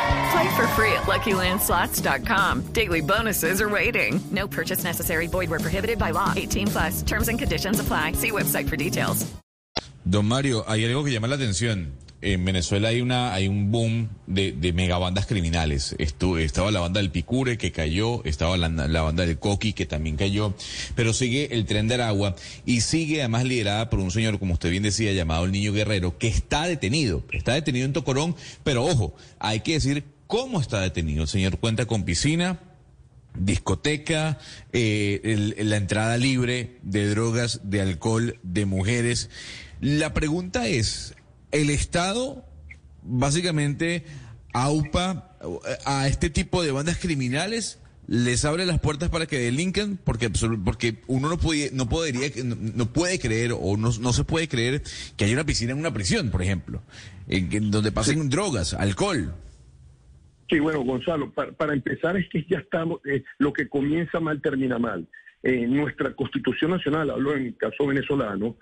Play 0.31 0.55
for 0.55 0.67
free 0.67 0.93
at 0.93 1.03
LuckyLandSlots.com. 1.03 2.71
Daily 2.71 3.01
bonuses 3.01 3.61
are 3.61 3.69
waiting. 3.69 4.21
No 4.31 4.47
purchase 4.47 4.83
necessary. 4.83 5.27
Void 5.27 5.49
where 5.49 5.59
prohibited 5.59 5.99
by 5.99 6.11
law. 6.11 6.33
18 6.35 6.67
plus. 6.67 7.01
Terms 7.03 7.27
and 7.27 7.37
conditions 7.37 7.79
apply. 7.79 8.13
See 8.13 8.31
website 8.31 8.69
for 8.69 8.77
details. 8.77 9.25
Don 10.05 10.25
Mario, 10.25 10.63
hay 10.67 10.85
algo 10.85 11.03
que 11.03 11.11
llama 11.11 11.27
la 11.27 11.35
atención. 11.35 11.93
En 12.21 12.45
Venezuela 12.45 12.89
hay 12.89 13.01
una 13.01 13.33
hay 13.33 13.47
un 13.47 13.71
boom 13.71 14.09
de, 14.27 14.51
de 14.51 14.73
megabandas 14.73 15.25
criminales. 15.25 15.95
Esto, 15.97 16.37
estaba 16.37 16.71
la 16.71 16.79
banda 16.79 17.01
del 17.01 17.09
Picure 17.09 17.57
que 17.57 17.71
cayó, 17.71 18.23
estaba 18.23 18.57
la, 18.57 19.01
banda 19.01 19.25
del 19.25 19.37
Coqui 19.37 19.73
que 19.73 19.85
también 19.87 20.17
cayó, 20.17 20.53
pero 20.95 21.13
sigue 21.13 21.49
el 21.55 21.65
tren 21.65 21.87
de 21.87 21.95
Aragua 21.95 22.35
y 22.65 22.81
sigue 22.81 23.19
además 23.19 23.43
liderada 23.43 23.89
por 23.89 23.99
un 23.99 24.11
señor, 24.11 24.37
como 24.37 24.53
usted 24.53 24.69
bien 24.69 24.83
decía, 24.83 25.11
llamado 25.13 25.45
el 25.45 25.51
Niño 25.51 25.73
Guerrero, 25.73 26.17
que 26.17 26.27
está 26.27 26.67
detenido. 26.67 27.23
Está 27.31 27.53
detenido 27.53 27.85
en 27.85 27.93
Tocorón, 27.93 28.35
pero 28.63 28.85
ojo, 28.85 29.15
hay 29.39 29.61
que 29.61 29.73
decir 29.73 30.03
cómo 30.31 30.61
está 30.61 30.79
detenido. 30.79 31.23
El 31.23 31.27
señor 31.27 31.59
cuenta 31.59 31.85
con 31.87 32.05
piscina, 32.05 32.57
discoteca, 33.37 34.39
eh, 34.71 35.19
el, 35.25 35.69
la 35.69 35.75
entrada 35.75 36.15
libre 36.15 36.77
de 36.83 37.09
drogas, 37.09 37.59
de 37.65 37.81
alcohol, 37.81 38.39
de 38.41 38.65
mujeres. 38.65 39.29
La 39.81 40.13
pregunta 40.13 40.67
es, 40.67 41.15
el 41.51 41.69
Estado 41.69 42.45
básicamente 43.03 44.05
aupa 44.53 45.37
a 45.83 46.07
este 46.07 46.29
tipo 46.29 46.63
de 46.63 46.71
bandas 46.71 46.97
criminales 46.97 47.79
les 48.07 48.45
abre 48.45 48.65
las 48.65 48.79
puertas 48.79 49.09
para 49.09 49.25
que 49.25 49.37
delinquen 49.37 49.97
porque 49.97 50.29
porque 50.29 51.01
uno 51.07 51.29
no 51.29 51.37
puede 51.37 51.71
no 51.71 51.87
podría 51.87 52.29
no, 52.43 52.91
puede 52.91 53.19
creer 53.19 53.53
o 53.53 53.77
no, 53.77 53.91
no 53.91 54.13
se 54.13 54.23
puede 54.23 54.47
creer 54.47 54.83
que 55.15 55.25
haya 55.25 55.33
una 55.33 55.45
piscina 55.45 55.71
en 55.71 55.79
una 55.79 55.93
prisión 55.93 56.29
por 56.29 56.41
ejemplo 56.41 56.83
en, 57.27 57.71
donde 57.71 57.91
pasen 57.91 58.29
drogas 58.29 58.73
alcohol 58.73 59.33
sí 60.51 60.59
bueno 60.59 60.83
Gonzalo 60.83 61.31
para, 61.31 61.73
empezar 61.73 62.17
es 62.17 62.27
que 62.29 62.45
ya 62.49 62.59
estamos 62.59 62.99
eh, 63.05 63.23
lo 63.39 63.53
que 63.53 63.69
comienza 63.69 64.19
mal 64.19 64.41
termina 64.41 64.77
mal. 64.77 65.07
Eh, 65.43 65.65
nuestra 65.65 66.13
constitución 66.13 66.71
nacional 66.71 67.09
hablo 67.09 67.35
en 67.35 67.47
el 67.47 67.57
caso 67.57 67.87
venezolano 67.87 68.57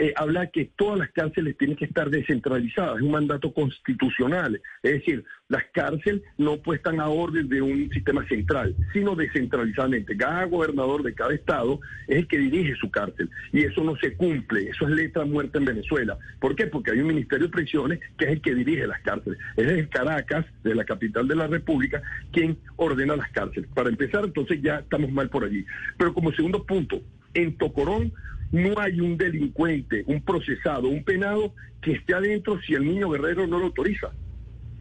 eh, 0.00 0.14
habla 0.16 0.46
que 0.46 0.70
todas 0.76 0.98
las 0.98 1.10
cárceles 1.10 1.58
tienen 1.58 1.76
que 1.76 1.84
estar 1.84 2.08
descentralizadas, 2.08 2.96
es 2.96 3.02
un 3.02 3.10
mandato 3.10 3.52
constitucional, 3.52 4.58
es 4.82 4.92
decir, 4.92 5.22
las 5.48 5.62
cárceles 5.74 6.22
no 6.38 6.56
puestan 6.56 7.00
a 7.00 7.08
orden 7.08 7.50
de 7.50 7.60
un 7.60 7.90
sistema 7.90 8.26
central, 8.26 8.74
sino 8.94 9.14
descentralizadamente. 9.14 10.16
Cada 10.16 10.44
gobernador 10.44 11.02
de 11.02 11.12
cada 11.12 11.34
estado 11.34 11.80
es 12.08 12.16
el 12.16 12.28
que 12.28 12.38
dirige 12.38 12.74
su 12.76 12.90
cárcel 12.90 13.28
y 13.52 13.64
eso 13.64 13.84
no 13.84 13.94
se 13.96 14.14
cumple, 14.14 14.70
eso 14.70 14.88
es 14.88 14.94
letra 14.94 15.26
muerta 15.26 15.58
en 15.58 15.66
Venezuela. 15.66 16.16
¿Por 16.40 16.56
qué? 16.56 16.66
Porque 16.66 16.92
hay 16.92 17.00
un 17.00 17.08
Ministerio 17.08 17.48
de 17.48 17.52
Prisiones 17.52 18.00
que 18.16 18.24
es 18.24 18.30
el 18.30 18.40
que 18.40 18.54
dirige 18.54 18.86
las 18.86 19.02
cárceles. 19.02 19.38
Es 19.58 19.66
el 19.66 19.90
Caracas, 19.90 20.46
de 20.64 20.74
la 20.74 20.84
capital 20.84 21.28
de 21.28 21.36
la 21.36 21.46
República, 21.46 22.00
quien 22.32 22.56
ordena 22.76 23.16
las 23.16 23.30
cárceles. 23.32 23.68
Para 23.74 23.90
empezar, 23.90 24.24
entonces 24.24 24.62
ya 24.62 24.76
estamos 24.76 25.12
mal 25.12 25.28
por 25.28 25.44
allí. 25.44 25.66
Pero 25.98 26.14
como 26.14 26.32
segundo 26.32 26.64
punto, 26.64 27.02
en 27.34 27.58
Tocorón 27.58 28.14
no 28.52 28.78
hay 28.80 29.00
un 29.00 29.16
delincuente, 29.16 30.04
un 30.06 30.22
procesado, 30.22 30.88
un 30.88 31.04
penado 31.04 31.54
que 31.80 31.92
esté 31.92 32.14
adentro 32.14 32.60
si 32.62 32.74
el 32.74 32.84
niño 32.84 33.10
guerrero 33.10 33.46
no 33.46 33.58
lo 33.58 33.66
autoriza. 33.66 34.10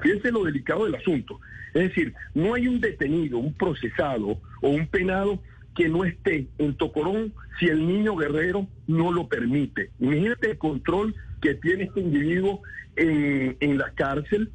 Fíjense 0.01 0.31
lo 0.31 0.43
delicado 0.43 0.85
del 0.85 0.95
asunto. 0.95 1.39
Es 1.73 1.89
decir, 1.89 2.13
no 2.33 2.55
hay 2.55 2.67
un 2.67 2.81
detenido, 2.81 3.37
un 3.37 3.53
procesado 3.53 4.39
o 4.61 4.69
un 4.69 4.87
penado 4.87 5.41
que 5.75 5.87
no 5.87 6.03
esté 6.03 6.47
en 6.57 6.75
Tocorón 6.75 7.33
si 7.59 7.67
el 7.67 7.85
niño 7.85 8.15
guerrero 8.15 8.67
no 8.87 9.11
lo 9.11 9.27
permite. 9.27 9.91
Imagínate 9.99 10.51
el 10.51 10.57
control 10.57 11.15
que 11.41 11.55
tiene 11.55 11.85
este 11.85 12.01
individuo 12.01 12.61
en, 12.95 13.55
en 13.59 13.77
la 13.77 13.91
cárcel, 13.91 14.51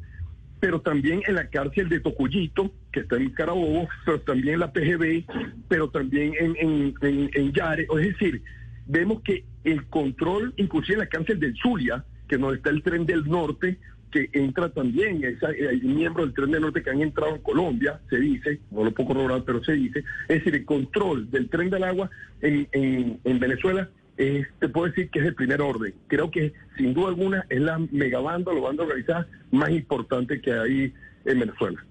pero 0.60 0.80
también 0.80 1.22
en 1.26 1.36
la 1.36 1.48
cárcel 1.48 1.88
de 1.88 2.00
Tocuyito, 2.00 2.72
que 2.92 3.00
está 3.00 3.16
en 3.16 3.30
Carabobo, 3.30 3.88
pero 4.04 4.20
también 4.20 4.54
en 4.54 4.60
la 4.60 4.72
PGB, 4.72 5.24
pero 5.68 5.88
también 5.90 6.32
en, 6.38 6.56
en, 6.56 6.94
en, 7.00 7.30
en 7.32 7.52
Yare. 7.52 7.86
Es 7.96 8.06
decir, 8.12 8.42
vemos 8.86 9.22
que 9.22 9.44
el 9.64 9.86
control, 9.86 10.52
inclusive 10.56 10.94
en 10.94 11.00
la 11.00 11.08
cárcel 11.08 11.40
del 11.40 11.56
Zulia, 11.56 12.04
que 12.28 12.38
no 12.38 12.52
está 12.52 12.70
el 12.70 12.82
tren 12.82 13.06
del 13.06 13.24
norte, 13.24 13.78
que 14.10 14.30
entra 14.32 14.68
también, 14.68 15.22
hay 15.24 15.80
miembros 15.80 16.26
del 16.26 16.34
tren 16.34 16.50
del 16.52 16.62
norte 16.62 16.82
que 16.82 16.90
han 16.90 17.02
entrado 17.02 17.34
en 17.34 17.42
Colombia, 17.42 18.00
se 18.08 18.16
dice, 18.16 18.60
no 18.70 18.84
lo 18.84 18.92
puedo 18.92 19.08
corroborar, 19.08 19.42
pero 19.44 19.62
se 19.64 19.72
dice, 19.72 20.04
es 20.28 20.38
decir, 20.38 20.54
el 20.54 20.64
control 20.64 21.28
del 21.30 21.48
tren 21.48 21.68
del 21.68 21.82
agua 21.82 22.08
en, 22.40 22.68
en, 22.72 23.38
Venezuela, 23.40 23.90
te 24.16 24.68
puedo 24.68 24.86
decir 24.86 25.10
que 25.10 25.18
es 25.18 25.26
el 25.26 25.34
primer 25.34 25.60
orden. 25.60 25.92
Creo 26.06 26.30
que 26.30 26.52
sin 26.76 26.94
duda 26.94 27.08
alguna 27.08 27.44
es 27.48 27.60
la 27.60 27.78
megabanda 27.90 28.52
o 28.52 28.60
banda 28.60 28.84
organizada 28.84 29.26
más 29.50 29.70
importante 29.70 30.40
que 30.40 30.52
hay 30.52 30.94
en 31.24 31.40
Venezuela. 31.40 31.84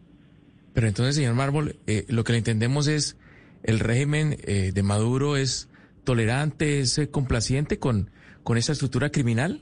Pero 0.73 0.87
entonces, 0.87 1.15
señor 1.15 1.35
Mármol, 1.35 1.75
eh, 1.87 2.05
lo 2.07 2.23
que 2.23 2.31
le 2.31 2.37
entendemos 2.37 2.87
es, 2.87 3.17
el 3.63 3.79
régimen 3.79 4.37
eh, 4.43 4.71
de 4.73 4.83
Maduro 4.83 5.35
es 5.35 5.69
tolerante, 6.03 6.79
es 6.79 6.97
eh, 6.97 7.09
complaciente 7.09 7.79
con, 7.79 8.11
con 8.43 8.57
esa 8.57 8.71
estructura 8.71 9.09
criminal? 9.09 9.61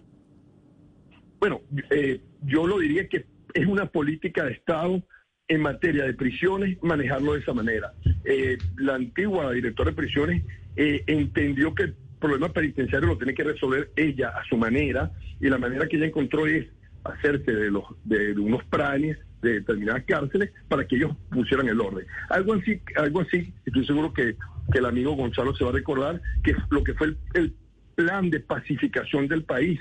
Bueno, 1.40 1.62
eh, 1.90 2.22
yo 2.44 2.68
lo 2.68 2.80
diría 2.80 3.08
que 3.08 3.26
es 3.54 3.66
una 3.66 3.86
política 3.88 4.46
de 4.46 4.54
Estado 4.54 5.04
en 5.48 5.62
materia 5.62 6.06
de 6.06 6.14
prisiones 6.14 6.78
manejarlo 6.82 7.34
de 7.34 7.40
esa 7.40 7.54
manera. 7.54 7.94
Eh, 8.24 8.58
la 8.78 8.96
antigua 8.96 9.52
directora 9.52 9.90
de 9.92 9.96
prisiones 9.96 10.44
entendió 10.76 11.76
que 11.76 11.84
el 11.84 11.96
problema 12.20 12.48
penitenciario 12.50 13.10
lo 13.10 13.18
tiene 13.18 13.34
que 13.34 13.44
resolver 13.44 13.92
ella 13.98 14.30
a 14.30 14.46
su 14.46 14.56
manera 14.56 15.12
y 15.42 15.50
la 15.50 15.58
manera 15.58 15.88
que 15.88 15.98
ella 15.98 16.06
encontró 16.06 16.48
es 16.48 16.68
hacerse 17.04 17.52
de 17.52 17.72
los 17.72 17.84
de, 18.04 18.32
unos 18.34 18.64
planes 18.66 19.18
de 19.42 19.54
determinadas 19.54 20.04
cárceles 20.06 20.52
para 20.68 20.88
que 20.88 20.96
ellos 20.96 21.16
pusieran 21.32 21.68
el 21.68 21.82
orden. 21.82 22.06
Algo 22.30 22.54
así, 22.54 22.80
algo 22.96 23.22
así, 23.22 23.52
estoy 23.66 23.86
seguro 23.86 24.14
que 24.14 24.36
que 24.72 24.80
el 24.80 24.86
amigo 24.86 25.16
Gonzalo 25.16 25.56
se 25.56 25.64
va 25.64 25.70
a 25.70 25.74
recordar, 25.74 26.22
que 26.44 26.56
lo 26.70 26.84
que 26.84 26.94
fue 26.94 27.16
el, 27.34 27.54
plan 27.94 28.30
de 28.30 28.40
pacificación 28.40 29.28
del 29.28 29.44
país 29.44 29.80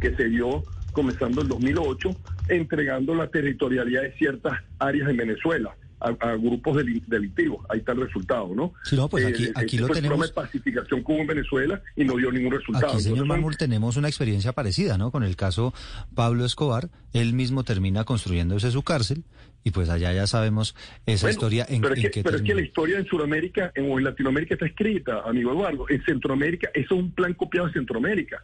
que 0.00 0.16
se 0.16 0.24
dio 0.24 0.64
comenzando 0.92 1.42
en 1.42 1.48
2008, 1.48 2.16
entregando 2.48 3.14
la 3.14 3.28
territorialidad 3.28 4.02
de 4.02 4.12
ciertas 4.12 4.58
áreas 4.78 5.10
en 5.10 5.18
Venezuela. 5.18 5.76
A, 6.00 6.34
grupos 6.36 6.82
delictivos. 7.06 7.64
Ahí 7.68 7.80
está 7.80 7.92
el 7.92 8.00
resultado, 8.00 8.54
¿no? 8.54 8.72
Sí, 8.84 8.96
no, 8.96 9.08
pues 9.08 9.26
aquí, 9.26 9.44
eh, 9.44 9.52
aquí 9.54 9.78
lo 9.78 9.88
tenemos. 9.88 10.20
de 10.20 10.32
pacificación 10.32 11.04
que 11.04 11.12
hubo 11.12 11.20
en 11.20 11.26
Venezuela 11.26 11.82
y 11.94 12.04
no 12.04 12.16
dio 12.16 12.32
ningún 12.32 12.52
resultado. 12.52 12.92
Aquí, 12.92 13.02
señor 13.02 13.26
Mármol, 13.26 13.56
tenemos 13.56 13.96
una 13.96 14.08
experiencia 14.08 14.52
parecida, 14.52 14.96
¿no? 14.96 15.10
Con 15.10 15.24
el 15.24 15.36
caso 15.36 15.74
Pablo 16.14 16.44
Escobar, 16.44 16.88
él 17.12 17.34
mismo 17.34 17.64
termina 17.64 18.04
construyéndose 18.04 18.70
su 18.70 18.82
cárcel 18.82 19.24
y 19.62 19.70
pues 19.72 19.90
allá 19.90 20.12
ya 20.12 20.26
sabemos 20.26 20.74
esa 21.06 21.30
historia 21.30 21.66
en, 21.68 21.82
pero, 21.82 21.94
es 21.94 22.10
que, 22.10 22.22
pero 22.22 22.36
es 22.36 22.42
que 22.42 22.54
la 22.54 22.62
historia 22.62 22.98
en 22.98 23.06
Sudamérica 23.06 23.72
o 23.76 23.98
en 23.98 24.04
Latinoamérica 24.04 24.54
está 24.54 24.66
escrita, 24.66 25.20
amigo 25.24 25.52
Eduardo. 25.52 25.86
En 25.88 26.02
Centroamérica, 26.04 26.70
eso 26.74 26.94
es 26.94 27.00
un 27.02 27.10
plan 27.12 27.34
copiado 27.34 27.66
de 27.66 27.74
Centroamérica. 27.74 28.42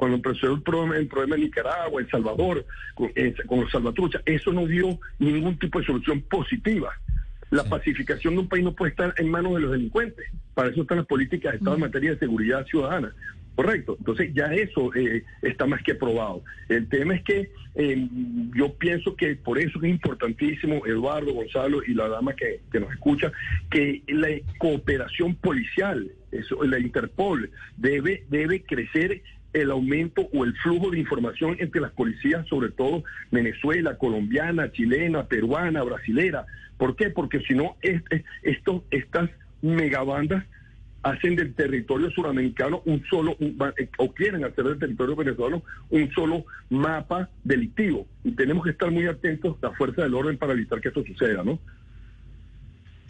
Cuando 0.00 0.16
empezó 0.16 0.50
el 0.50 0.62
problema, 0.62 0.96
el 0.96 1.08
problema 1.08 1.34
en 1.34 1.42
Nicaragua, 1.42 2.00
El 2.00 2.08
Salvador, 2.08 2.64
con, 2.94 3.12
eh, 3.14 3.34
con 3.46 3.60
los 3.60 3.70
salvatruchas, 3.70 4.22
eso 4.24 4.50
no 4.50 4.66
dio 4.66 4.98
ningún 5.18 5.58
tipo 5.58 5.78
de 5.78 5.84
solución 5.84 6.22
positiva. 6.22 6.90
La 7.50 7.64
pacificación 7.64 8.32
de 8.32 8.40
un 8.40 8.48
país 8.48 8.64
no 8.64 8.72
puede 8.72 8.92
estar 8.92 9.12
en 9.18 9.30
manos 9.30 9.52
de 9.56 9.60
los 9.60 9.72
delincuentes. 9.72 10.24
Para 10.54 10.70
eso 10.70 10.80
están 10.80 10.96
las 10.96 11.06
políticas 11.06 11.52
de 11.52 11.58
Estado 11.58 11.76
en 11.76 11.82
materia 11.82 12.12
de 12.12 12.18
seguridad 12.18 12.64
ciudadana. 12.64 13.12
Correcto. 13.54 13.96
Entonces 13.98 14.32
ya 14.32 14.46
eso 14.46 14.90
eh, 14.94 15.22
está 15.42 15.66
más 15.66 15.82
que 15.82 15.94
probado. 15.94 16.42
El 16.70 16.88
tema 16.88 17.16
es 17.16 17.22
que 17.22 17.50
eh, 17.74 18.08
yo 18.56 18.72
pienso 18.78 19.14
que 19.16 19.36
por 19.36 19.58
eso 19.58 19.80
es 19.82 19.90
importantísimo, 19.90 20.86
Eduardo, 20.86 21.34
Gonzalo 21.34 21.82
y 21.86 21.92
la 21.92 22.08
dama 22.08 22.32
que, 22.32 22.62
nos 22.80 22.90
escucha, 22.90 23.30
que 23.70 24.02
la 24.08 24.28
cooperación 24.56 25.34
policial, 25.34 26.10
eso, 26.32 26.64
la 26.64 26.78
Interpol, 26.78 27.50
debe, 27.76 28.24
debe 28.30 28.62
crecer 28.62 29.20
el 29.52 29.70
aumento 29.70 30.28
o 30.32 30.44
el 30.44 30.54
flujo 30.58 30.90
de 30.90 30.98
información 30.98 31.56
entre 31.58 31.80
las 31.80 31.92
policías, 31.92 32.46
sobre 32.46 32.70
todo 32.70 33.04
Venezuela, 33.30 33.96
colombiana, 33.98 34.70
chilena, 34.72 35.24
peruana, 35.24 35.82
brasilera. 35.82 36.46
¿Por 36.76 36.96
qué? 36.96 37.10
Porque 37.10 37.40
si 37.40 37.54
no, 37.54 37.76
esto, 38.42 38.84
estas 38.90 39.30
megabandas 39.60 40.44
hacen 41.02 41.34
del 41.34 41.54
territorio 41.54 42.10
suramericano 42.10 42.82
un 42.84 43.02
solo, 43.08 43.36
eh, 43.40 43.88
o 43.98 44.12
quieren 44.12 44.44
hacer 44.44 44.64
del 44.64 44.78
territorio 44.78 45.16
venezolano 45.16 45.62
un 45.88 46.10
solo 46.12 46.44
mapa 46.68 47.28
delictivo. 47.42 48.06
Y 48.22 48.32
tenemos 48.32 48.64
que 48.64 48.70
estar 48.70 48.90
muy 48.90 49.06
atentos 49.06 49.56
la 49.62 49.72
fuerza 49.72 50.02
del 50.02 50.14
orden 50.14 50.36
para 50.36 50.52
evitar 50.52 50.80
que 50.80 50.88
esto 50.88 51.02
suceda, 51.04 51.42
¿no? 51.42 51.58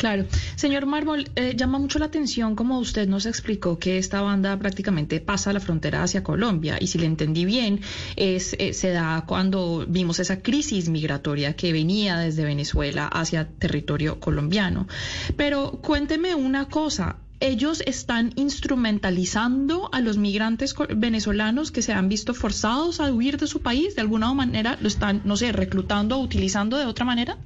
Claro. 0.01 0.25
Señor 0.57 0.87
Mármol, 0.87 1.29
eh, 1.37 1.53
llama 1.55 1.79
mucho 1.79 1.99
la 1.99 2.07
atención 2.07 2.57
como 2.57 2.79
usted 2.79 3.07
nos 3.07 3.27
explicó 3.27 3.79
que 3.79 3.99
esta 3.99 4.23
banda 4.23 4.59
prácticamente 4.59 5.21
pasa 5.21 5.53
la 5.53 5.61
frontera 5.61 6.03
hacia 6.03 6.25
Colombia 6.25 6.79
y 6.81 6.87
si 6.87 6.97
le 6.97 7.05
entendí 7.05 7.45
bien, 7.45 7.83
es, 8.17 8.57
eh, 8.59 8.73
se 8.73 8.93
da 8.93 9.25
cuando 9.27 9.85
vimos 9.87 10.19
esa 10.19 10.41
crisis 10.41 10.89
migratoria 10.89 11.53
que 11.53 11.75
venía 11.75 12.17
desde 12.17 12.45
Venezuela 12.45 13.09
hacia 13.09 13.47
territorio 13.47 14.21
colombiano. 14.21 14.89
Pero 15.37 15.73
cuénteme 15.83 16.35
una 16.35 16.65
cosa, 16.69 17.17
ellos 17.41 17.83
están 17.85 18.33
instrumentalizando 18.37 19.91
a 19.93 20.01
los 20.01 20.17
migrantes 20.17 20.75
venezolanos 20.97 21.73
que 21.73 21.83
se 21.83 21.93
han 21.93 22.09
visto 22.09 22.33
forzados 22.33 23.01
a 23.01 23.13
huir 23.13 23.37
de 23.37 23.47
su 23.47 23.61
país, 23.61 23.97
de 23.97 24.01
alguna 24.01 24.33
manera 24.33 24.79
lo 24.81 24.89
están, 24.89 25.21
no 25.27 25.37
sé, 25.37 25.53
reclutando 25.53 26.17
o 26.17 26.23
utilizando 26.23 26.79
de 26.79 26.87
otra 26.87 27.05
manera? 27.05 27.37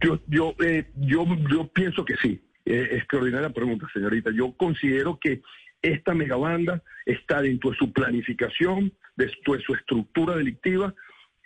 Yo, 0.00 0.20
yo, 0.26 0.54
eh, 0.64 0.86
yo, 0.96 1.26
yo 1.50 1.68
pienso 1.68 2.04
que 2.04 2.16
sí. 2.16 2.40
Eh, 2.64 2.88
extraordinaria 2.92 3.50
pregunta, 3.50 3.86
señorita. 3.92 4.30
Yo 4.30 4.52
considero 4.52 5.18
que 5.18 5.40
esta 5.80 6.14
megabanda 6.14 6.82
está 7.06 7.40
dentro 7.40 7.70
de 7.70 7.76
su 7.76 7.92
planificación, 7.92 8.92
dentro 9.16 9.54
de 9.54 9.60
su 9.60 9.74
estructura 9.74 10.36
delictiva, 10.36 10.94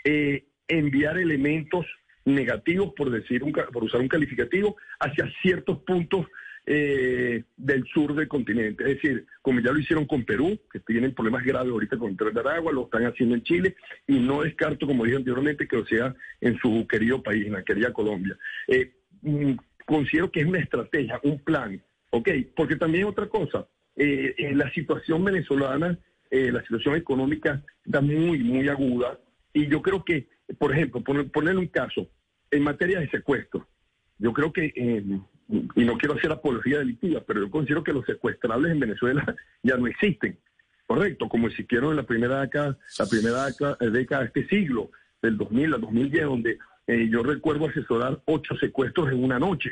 eh, 0.05 0.47
enviar 0.69 1.19
elementos 1.19 1.87
negativos, 2.25 2.93
por 2.97 3.11
decir 3.11 3.43
un, 3.43 3.53
por 3.53 3.85
usar 3.85 4.01
un 4.01 4.09
calificativo, 4.09 4.77
hacia 5.01 5.31
ciertos 5.43 5.79
puntos 5.81 6.27
eh, 6.65 7.43
del 7.57 7.85
sur 7.87 8.15
del 8.15 8.29
continente. 8.29 8.85
Es 8.85 9.03
decir, 9.03 9.27
como 9.41 9.59
ya 9.59 9.73
lo 9.73 9.81
hicieron 9.81 10.07
con 10.07 10.25
Perú, 10.25 10.57
que 10.73 10.79
tienen 10.79 11.13
problemas 11.13 11.45
graves 11.45 11.73
ahorita 11.73 11.99
con 11.99 12.13
el 12.13 12.17
tren 12.17 12.35
de 12.35 12.41
Aragua, 12.41 12.73
lo 12.73 12.85
están 12.85 13.05
haciendo 13.05 13.35
en 13.35 13.43
Chile, 13.43 13.75
y 14.07 14.21
no 14.21 14.43
descarto, 14.43 14.87
como 14.87 15.05
dije 15.05 15.17
anteriormente, 15.17 15.67
que 15.67 15.77
lo 15.77 15.87
sea 15.87 16.15
en 16.41 16.57
su 16.59 16.87
querido 16.87 17.21
país, 17.21 17.47
en 17.47 17.55
la 17.55 17.65
querida 17.65 17.93
Colombia. 17.93 18.37
Eh, 18.69 18.93
mm, 19.23 19.55
considero 19.87 20.31
que 20.31 20.41
es 20.41 20.47
una 20.47 20.61
estrategia, 20.61 21.19
un 21.25 21.41
plan, 21.41 21.83
¿ok? 22.11 22.29
Porque 22.55 22.77
también 22.77 23.07
otra 23.07 23.27
cosa, 23.27 23.67
eh, 23.97 24.53
la 24.55 24.73
situación 24.73 25.25
venezolana, 25.25 25.99
la 26.31 26.63
situación 26.63 26.95
económica 26.95 27.63
está 27.85 28.01
muy, 28.01 28.39
muy 28.39 28.67
aguda, 28.69 29.19
y 29.53 29.67
yo 29.67 29.83
creo 29.83 30.03
que, 30.03 30.29
por 30.59 30.73
ejemplo, 30.73 31.03
poner, 31.03 31.31
poner 31.31 31.59
un 31.59 31.67
caso, 31.67 32.09
en 32.51 32.63
materia 32.63 33.01
de 33.01 33.11
secuestro, 33.11 33.67
yo 34.19 34.33
creo 34.33 34.53
que 34.53 34.73
y 35.53 35.85
no 35.85 35.99
quiero 35.99 36.15
hacer 36.15 36.33
apología 36.33 36.79
delictiva, 36.79 37.23
pero 37.27 37.41
yo 37.41 37.51
considero 37.51 37.85
que 37.85 37.93
los 37.93 38.07
secuestrables 38.07 38.73
en 38.73 38.81
Venezuela 38.81 39.37
ya 39.63 39.77
no 39.77 39.87
existen, 39.87 40.39
correcto, 40.87 41.29
como 41.29 41.49
existieron 41.49 41.91
en 41.91 41.97
la 41.97 42.03
primera 42.05 42.41
década, 42.41 42.79
la 42.99 43.07
primera 43.07 43.49
eh, 43.49 43.91
década, 43.91 44.23
de 44.23 44.27
este 44.29 44.49
siglo, 44.49 44.91
del 45.21 45.37
2000 45.37 45.75
al 45.75 45.81
2010, 45.81 46.25
donde 46.25 46.59
eh, 46.87 47.09
yo 47.11 47.23
recuerdo 47.23 47.69
asesorar 47.69 48.21
ocho 48.25 48.57
secuestros 48.57 49.13
en 49.13 49.23
una 49.23 49.39
noche. 49.39 49.71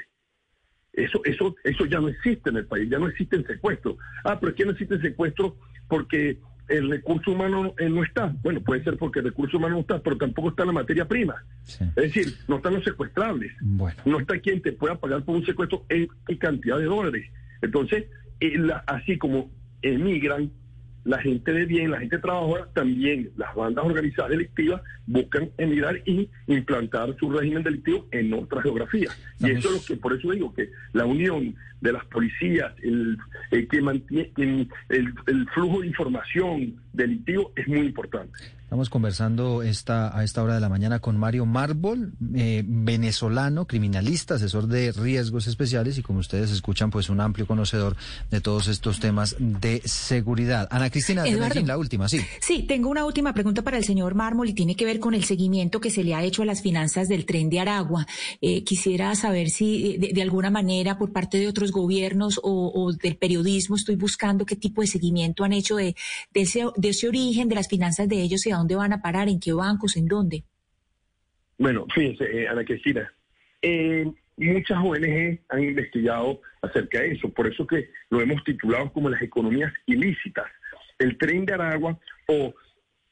Eso, 0.92 1.20
eso, 1.24 1.54
eso 1.64 1.86
ya 1.86 2.00
no 2.00 2.08
existe 2.08 2.50
en 2.50 2.58
el 2.58 2.66
país, 2.66 2.88
ya 2.90 2.98
no 2.98 3.08
existen 3.08 3.46
secuestros. 3.46 3.96
Ah, 4.24 4.38
pero 4.38 4.50
es 4.50 4.56
que 4.56 4.64
no 4.64 4.72
existen 4.72 5.00
secuestros 5.00 5.54
porque 5.88 6.38
el 6.70 6.88
recurso 6.88 7.32
humano 7.32 7.74
eh, 7.78 7.88
no 7.88 8.02
está. 8.02 8.32
Bueno, 8.42 8.60
puede 8.60 8.82
ser 8.84 8.96
porque 8.96 9.18
el 9.18 9.26
recurso 9.26 9.58
humano 9.58 9.74
no 9.74 9.80
está, 9.80 10.00
pero 10.00 10.16
tampoco 10.16 10.50
está 10.50 10.64
la 10.64 10.72
materia 10.72 11.06
prima. 11.06 11.44
Es 11.66 11.94
decir, 11.94 12.34
no 12.48 12.56
están 12.56 12.74
los 12.74 12.84
secuestrables. 12.84 13.52
No 13.60 14.18
está 14.18 14.38
quien 14.38 14.62
te 14.62 14.72
pueda 14.72 14.94
pagar 14.94 15.24
por 15.24 15.36
un 15.36 15.44
secuestro 15.44 15.84
en, 15.88 16.08
cantidad 16.38 16.78
de 16.78 16.84
dólares. 16.84 17.28
Entonces, 17.60 18.06
eh, 18.40 18.56
así 18.86 19.18
como 19.18 19.50
emigran 19.82 20.52
la 21.04 21.18
gente 21.18 21.52
de 21.52 21.64
bien, 21.66 21.90
la 21.90 22.00
gente 22.00 22.18
trabajadora, 22.18 22.68
también 22.74 23.30
las 23.36 23.54
bandas 23.54 23.84
organizadas 23.84 24.30
delictivas 24.30 24.82
buscan 25.06 25.50
emigrar 25.58 26.00
y 26.04 26.28
implantar 26.46 27.16
su 27.18 27.30
régimen 27.30 27.62
delictivo 27.62 28.06
en 28.10 28.32
otras 28.34 28.62
geografías. 28.62 29.16
Y 29.38 29.50
eso 29.50 29.68
es 29.68 29.74
lo 29.74 29.86
que, 29.86 30.00
por 30.00 30.12
eso 30.12 30.30
digo 30.30 30.54
que 30.54 30.70
la 30.92 31.06
unión 31.06 31.54
de 31.80 31.92
las 31.92 32.04
policías, 32.06 32.72
el, 32.82 33.18
que 33.68 33.80
mantiene 33.80 34.32
el, 34.36 34.68
el 35.26 35.48
flujo 35.54 35.80
de 35.80 35.86
información 35.86 36.80
delictivo 36.92 37.52
es 37.56 37.66
muy 37.66 37.80
importante. 37.80 38.38
Estamos 38.70 38.88
conversando 38.88 39.64
esta, 39.64 40.16
a 40.16 40.22
esta 40.22 40.44
hora 40.44 40.54
de 40.54 40.60
la 40.60 40.68
mañana 40.68 41.00
con 41.00 41.16
Mario 41.16 41.44
Marbol, 41.44 42.12
eh, 42.36 42.62
venezolano, 42.64 43.66
criminalista, 43.66 44.36
asesor 44.36 44.68
de 44.68 44.92
riesgos 44.92 45.48
especiales 45.48 45.98
y 45.98 46.02
como 46.02 46.20
ustedes 46.20 46.52
escuchan, 46.52 46.92
pues 46.92 47.10
un 47.10 47.20
amplio 47.20 47.48
conocedor 47.48 47.96
de 48.30 48.40
todos 48.40 48.68
estos 48.68 49.00
temas 49.00 49.34
de 49.40 49.82
seguridad. 49.84 50.68
Ana 50.70 50.88
Cristina, 50.88 51.26
Eduardo, 51.26 51.60
la 51.66 51.78
última, 51.78 52.08
sí. 52.08 52.20
Sí, 52.40 52.62
tengo 52.62 52.90
una 52.90 53.04
última 53.04 53.34
pregunta 53.34 53.62
para 53.62 53.76
el 53.76 53.82
señor 53.82 54.14
Mármol 54.14 54.50
y 54.50 54.54
tiene 54.54 54.76
que 54.76 54.84
ver 54.84 55.00
con 55.00 55.14
el 55.14 55.24
seguimiento 55.24 55.80
que 55.80 55.90
se 55.90 56.04
le 56.04 56.14
ha 56.14 56.22
hecho 56.22 56.42
a 56.42 56.46
las 56.46 56.62
finanzas 56.62 57.08
del 57.08 57.26
tren 57.26 57.50
de 57.50 57.58
Aragua. 57.58 58.06
Eh, 58.40 58.62
quisiera 58.62 59.16
saber 59.16 59.50
si 59.50 59.98
de, 59.98 60.22
alguna 60.22 60.50
manera 60.50 60.96
por 60.96 61.10
parte 61.10 61.38
de 61.38 61.48
otros 61.48 61.72
gobiernos 61.72 62.38
o, 62.40 62.92
del 62.92 63.16
periodismo 63.16 63.74
estoy 63.74 63.96
buscando 63.96 64.46
qué 64.46 64.54
tipo 64.54 64.80
de 64.80 64.86
seguimiento 64.86 65.42
han 65.42 65.54
hecho 65.54 65.74
de, 65.74 65.96
ese, 66.34 66.66
de 66.76 66.88
ese 66.90 67.08
origen 67.08 67.48
de 67.48 67.56
las 67.56 67.66
finanzas 67.66 68.08
de 68.08 68.22
ellos 68.22 68.46
y 68.46 68.59
dónde 68.60 68.76
van 68.76 68.92
a 68.92 69.02
parar? 69.02 69.28
¿En 69.28 69.40
qué 69.40 69.52
bancos? 69.52 69.96
¿En 69.96 70.06
dónde? 70.06 70.44
Bueno, 71.58 71.86
fíjense, 71.94 72.24
eh, 72.24 72.48
Ana 72.48 72.64
Cristina, 72.64 73.12
eh, 73.60 74.10
muchas 74.36 74.78
ONG 74.78 75.40
han 75.48 75.62
investigado 75.62 76.40
acerca 76.62 77.00
de 77.00 77.12
eso, 77.12 77.28
por 77.28 77.46
eso 77.46 77.66
que 77.66 77.90
lo 78.08 78.20
hemos 78.20 78.42
titulado 78.44 78.92
como 78.92 79.10
las 79.10 79.20
economías 79.22 79.72
ilícitas. 79.86 80.46
El 80.98 81.18
tren 81.18 81.44
de 81.44 81.54
Aragua 81.54 81.98
o 82.28 82.54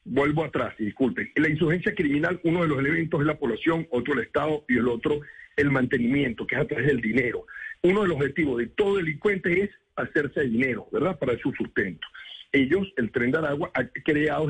vuelvo 0.05 0.43
atrás, 0.43 0.73
disculpen, 0.77 1.31
la 1.35 1.49
insurgencia 1.49 1.93
criminal, 1.93 2.39
uno 2.43 2.63
de 2.63 2.67
los 2.67 2.79
elementos 2.79 3.19
es 3.19 3.27
la 3.27 3.37
población, 3.37 3.87
otro 3.91 4.13
el 4.13 4.21
Estado 4.21 4.65
y 4.67 4.77
el 4.77 4.87
otro 4.87 5.19
el 5.55 5.71
mantenimiento, 5.71 6.47
que 6.47 6.55
es 6.55 6.61
a 6.61 6.67
través 6.67 6.87
del 6.87 7.01
dinero. 7.01 7.45
Uno 7.83 8.01
de 8.01 8.07
los 8.07 8.17
objetivos 8.17 8.57
de 8.57 8.67
todo 8.67 8.97
delincuente 8.97 9.63
es 9.63 9.69
hacerse 9.95 10.41
dinero, 10.41 10.87
¿verdad? 10.91 11.19
Para 11.19 11.37
su 11.37 11.51
sustento. 11.51 12.07
Ellos, 12.51 12.91
el 12.97 13.11
tren 13.11 13.31
de 13.31 13.37
Aragua, 13.37 13.69
ha 13.73 13.85
creado 14.03 14.49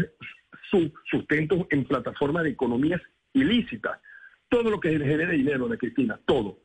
su 0.69 0.91
sustento 1.09 1.67
en 1.69 1.85
plataformas 1.85 2.43
de 2.43 2.51
economías 2.51 3.01
ilícitas. 3.33 3.99
Todo 4.49 4.69
lo 4.69 4.79
que 4.79 4.91
genere 4.91 5.33
dinero, 5.33 5.65
Ana 5.65 5.77
Cristina, 5.77 6.19
todo. 6.25 6.59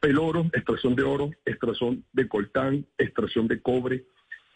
El 0.00 0.18
oro, 0.18 0.46
extracción 0.52 0.94
de 0.94 1.02
oro, 1.02 1.30
extracción 1.44 2.04
de 2.12 2.28
coltán, 2.28 2.86
extracción 2.98 3.46
de 3.48 3.60
cobre, 3.60 4.04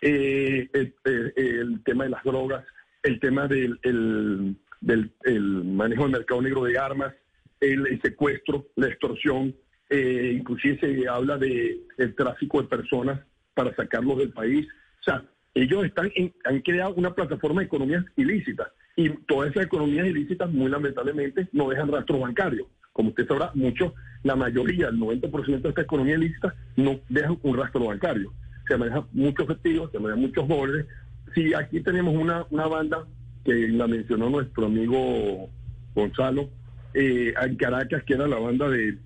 eh, 0.00 0.68
el, 0.72 1.82
tema 1.84 2.04
de 2.04 2.10
las 2.10 2.22
drogas, 2.24 2.64
el 3.02 3.20
tema 3.20 3.48
del, 3.48 3.78
manejo 4.80 6.02
del 6.04 6.12
mercado 6.12 6.42
negro 6.42 6.64
de 6.64 6.78
armas, 6.78 7.14
el, 7.60 8.00
secuestro, 8.00 8.68
la 8.76 8.88
extorsión, 8.88 9.54
eh, 9.90 10.34
inclusive 10.38 10.78
se 10.80 11.08
habla 11.08 11.36
de 11.38 11.80
el 11.96 12.14
tráfico 12.14 12.62
de 12.62 12.68
personas 12.68 13.20
para 13.54 13.74
sacarlos 13.74 14.18
del 14.18 14.32
país. 14.32 14.66
O 15.00 15.02
sea, 15.02 15.24
ellos 15.54 15.84
están 15.84 16.10
han 16.44 16.60
creado 16.60 16.94
una 16.94 17.14
plataforma 17.14 17.60
de 17.60 17.66
economías 17.66 18.04
ilícitas 18.16 18.68
y 18.96 19.10
todas 19.10 19.50
esas 19.50 19.66
economías 19.66 20.06
ilícitas 20.06 20.50
muy 20.50 20.70
lamentablemente 20.70 21.48
no 21.52 21.68
dejan 21.68 21.90
rastro 21.90 22.18
bancario. 22.18 22.68
Como 22.92 23.10
usted 23.10 23.28
sabrá, 23.28 23.52
mucho, 23.54 23.94
la 24.24 24.34
mayoría, 24.34 24.88
el 24.88 24.98
90% 24.98 25.60
de 25.60 25.68
esta 25.68 25.82
economía 25.82 26.16
ilícita 26.16 26.52
no 26.76 26.98
dejan 27.08 27.38
un 27.42 27.56
rastro 27.56 27.86
bancario. 27.86 28.32
Se 28.66 28.76
manejan 28.76 29.04
muchos 29.12 29.44
efectivos, 29.44 29.92
se 29.92 30.00
manejan 30.00 30.22
muchos 30.22 30.48
dólares. 30.48 30.86
Si 31.32 31.54
aquí 31.54 31.80
tenemos 31.80 32.14
una, 32.16 32.44
una 32.50 32.66
banda 32.66 33.06
que 33.44 33.68
la 33.68 33.86
mencionó 33.86 34.30
nuestro 34.30 34.66
amigo 34.66 35.48
Gonzalo, 35.94 36.50
eh, 36.94 37.32
en 37.40 37.56
Caracas, 37.56 38.02
que 38.02 38.14
era 38.14 38.26
la 38.26 38.38
banda 38.38 38.68
del 38.68 38.98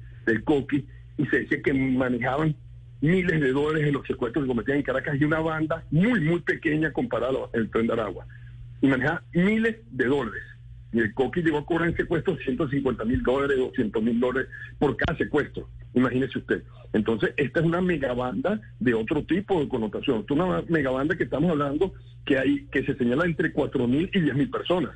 Coqui, 0.44 0.86
y 1.18 1.26
se 1.26 1.40
dice 1.40 1.60
que 1.60 1.74
manejaban 1.74 2.56
miles 3.02 3.40
de 3.40 3.52
dólares 3.52 3.86
en 3.86 3.94
los 3.94 4.06
secuestros 4.06 4.44
que 4.44 4.48
cometían 4.48 4.78
en 4.78 4.84
Caracas 4.84 5.20
y 5.20 5.24
una 5.24 5.40
banda 5.40 5.84
muy, 5.90 6.20
muy 6.20 6.40
pequeña 6.40 6.92
comparada 6.92 7.36
al 7.52 7.68
tren 7.68 7.88
de 7.88 7.92
Aragua. 7.92 8.26
Y 8.80 8.86
manejaba 8.86 9.22
miles 9.34 9.76
de 9.90 10.04
dólares. 10.06 10.42
Y 10.92 11.00
el 11.00 11.12
Coqui 11.14 11.42
llegó 11.42 11.58
a 11.58 11.66
cobrar 11.66 11.88
en 11.88 11.96
secuestro 11.96 12.36
150 12.36 13.04
mil 13.04 13.22
dólares, 13.22 13.58
200 13.58 14.02
mil 14.02 14.20
dólares 14.20 14.48
por 14.78 14.96
cada 14.96 15.18
secuestro. 15.18 15.68
Imagínese 15.94 16.38
usted. 16.38 16.62
Entonces, 16.92 17.32
esta 17.36 17.60
es 17.60 17.66
una 17.66 17.80
megabanda 17.80 18.60
de 18.78 18.94
otro 18.94 19.24
tipo 19.24 19.60
de 19.60 19.68
connotación. 19.68 20.24
Es 20.24 20.30
una 20.30 20.62
megabanda 20.68 21.16
que 21.16 21.24
estamos 21.24 21.50
hablando 21.50 21.92
que 22.24 22.38
hay 22.38 22.66
que 22.66 22.84
se 22.84 22.94
señala 22.94 23.24
entre 23.24 23.52
4 23.52 23.88
mil 23.88 24.10
y 24.12 24.20
10 24.20 24.36
mil 24.36 24.50
personas. 24.50 24.94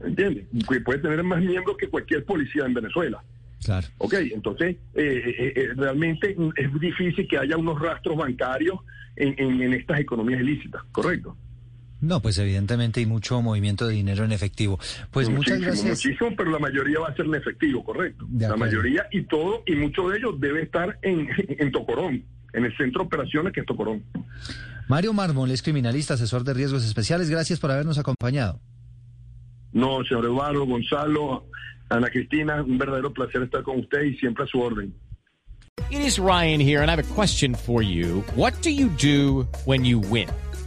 ¿Entiendes? 0.00 0.46
Que 0.68 0.80
puede 0.80 1.00
tener 1.00 1.22
más 1.22 1.40
miembros 1.40 1.76
que 1.76 1.88
cualquier 1.88 2.24
policía 2.24 2.64
en 2.64 2.74
Venezuela. 2.74 3.22
Claro. 3.64 3.86
Ok, 3.98 4.14
entonces 4.14 4.76
eh, 4.94 5.22
eh, 5.38 5.52
eh, 5.56 5.68
realmente 5.76 6.36
es 6.56 6.80
difícil 6.80 7.26
que 7.28 7.38
haya 7.38 7.56
unos 7.56 7.80
rastros 7.80 8.16
bancarios 8.16 8.80
en, 9.16 9.72
estas 9.72 10.00
economías 10.00 10.40
ilícitas, 10.40 10.82
¿correcto? 10.90 11.36
No, 12.00 12.20
pues 12.20 12.38
evidentemente 12.38 12.98
hay 12.98 13.06
mucho 13.06 13.40
movimiento 13.40 13.86
de 13.86 13.94
dinero 13.94 14.24
en 14.24 14.32
efectivo. 14.32 14.80
Pues 15.12 15.28
muchas 15.28 15.60
gracias. 15.60 15.84
Muchísimo, 15.86 16.30
pero 16.36 16.50
la 16.50 16.58
mayoría 16.58 16.98
va 16.98 17.08
a 17.08 17.14
ser 17.14 17.26
en 17.26 17.36
efectivo, 17.36 17.84
correcto. 17.84 18.26
La 18.36 18.56
mayoría 18.56 19.06
y 19.12 19.22
todo, 19.22 19.62
y 19.66 19.76
mucho 19.76 20.08
de 20.08 20.18
ellos 20.18 20.40
debe 20.40 20.62
estar 20.62 20.98
en, 21.02 21.28
en 21.46 21.70
Tocorón, 21.70 22.24
en 22.52 22.64
el 22.64 22.76
centro 22.76 23.02
de 23.02 23.06
operaciones 23.06 23.52
que 23.52 23.60
es 23.60 23.66
Tocorón. 23.66 24.02
Mario 24.88 25.12
Mármol 25.12 25.50
es 25.52 25.62
criminalista, 25.62 26.14
asesor 26.14 26.42
de 26.42 26.54
riesgos 26.54 26.84
especiales. 26.84 27.30
Gracias 27.30 27.60
por 27.60 27.70
habernos 27.70 27.98
acompañado. 27.98 28.58
No, 29.72 30.04
señor 30.04 30.24
Eduardo, 30.24 30.66
Gonzalo, 30.66 31.46
Ana 31.92 32.08
Cristina, 32.08 32.62
un 32.62 32.78
verdadero 32.78 33.12
placer 33.12 33.42
estar 33.42 33.62
con 33.62 33.80
usted 33.80 34.02
y 34.02 34.16
siempre 34.16 34.44
a 34.44 34.46
su 34.46 34.58
orden. 34.58 34.94
It 35.90 36.00
is 36.00 36.18
Ryan 36.18 36.58
here, 36.58 36.80
and 36.80 36.90
I 36.90 36.96
have 36.96 37.10
a 37.10 37.14
question 37.14 37.54
for 37.54 37.82
you. 37.82 38.22
What 38.34 38.54
do 38.62 38.70
you 38.70 38.88
do 38.88 39.46
when 39.66 39.84
you 39.84 39.98
win? 39.98 40.28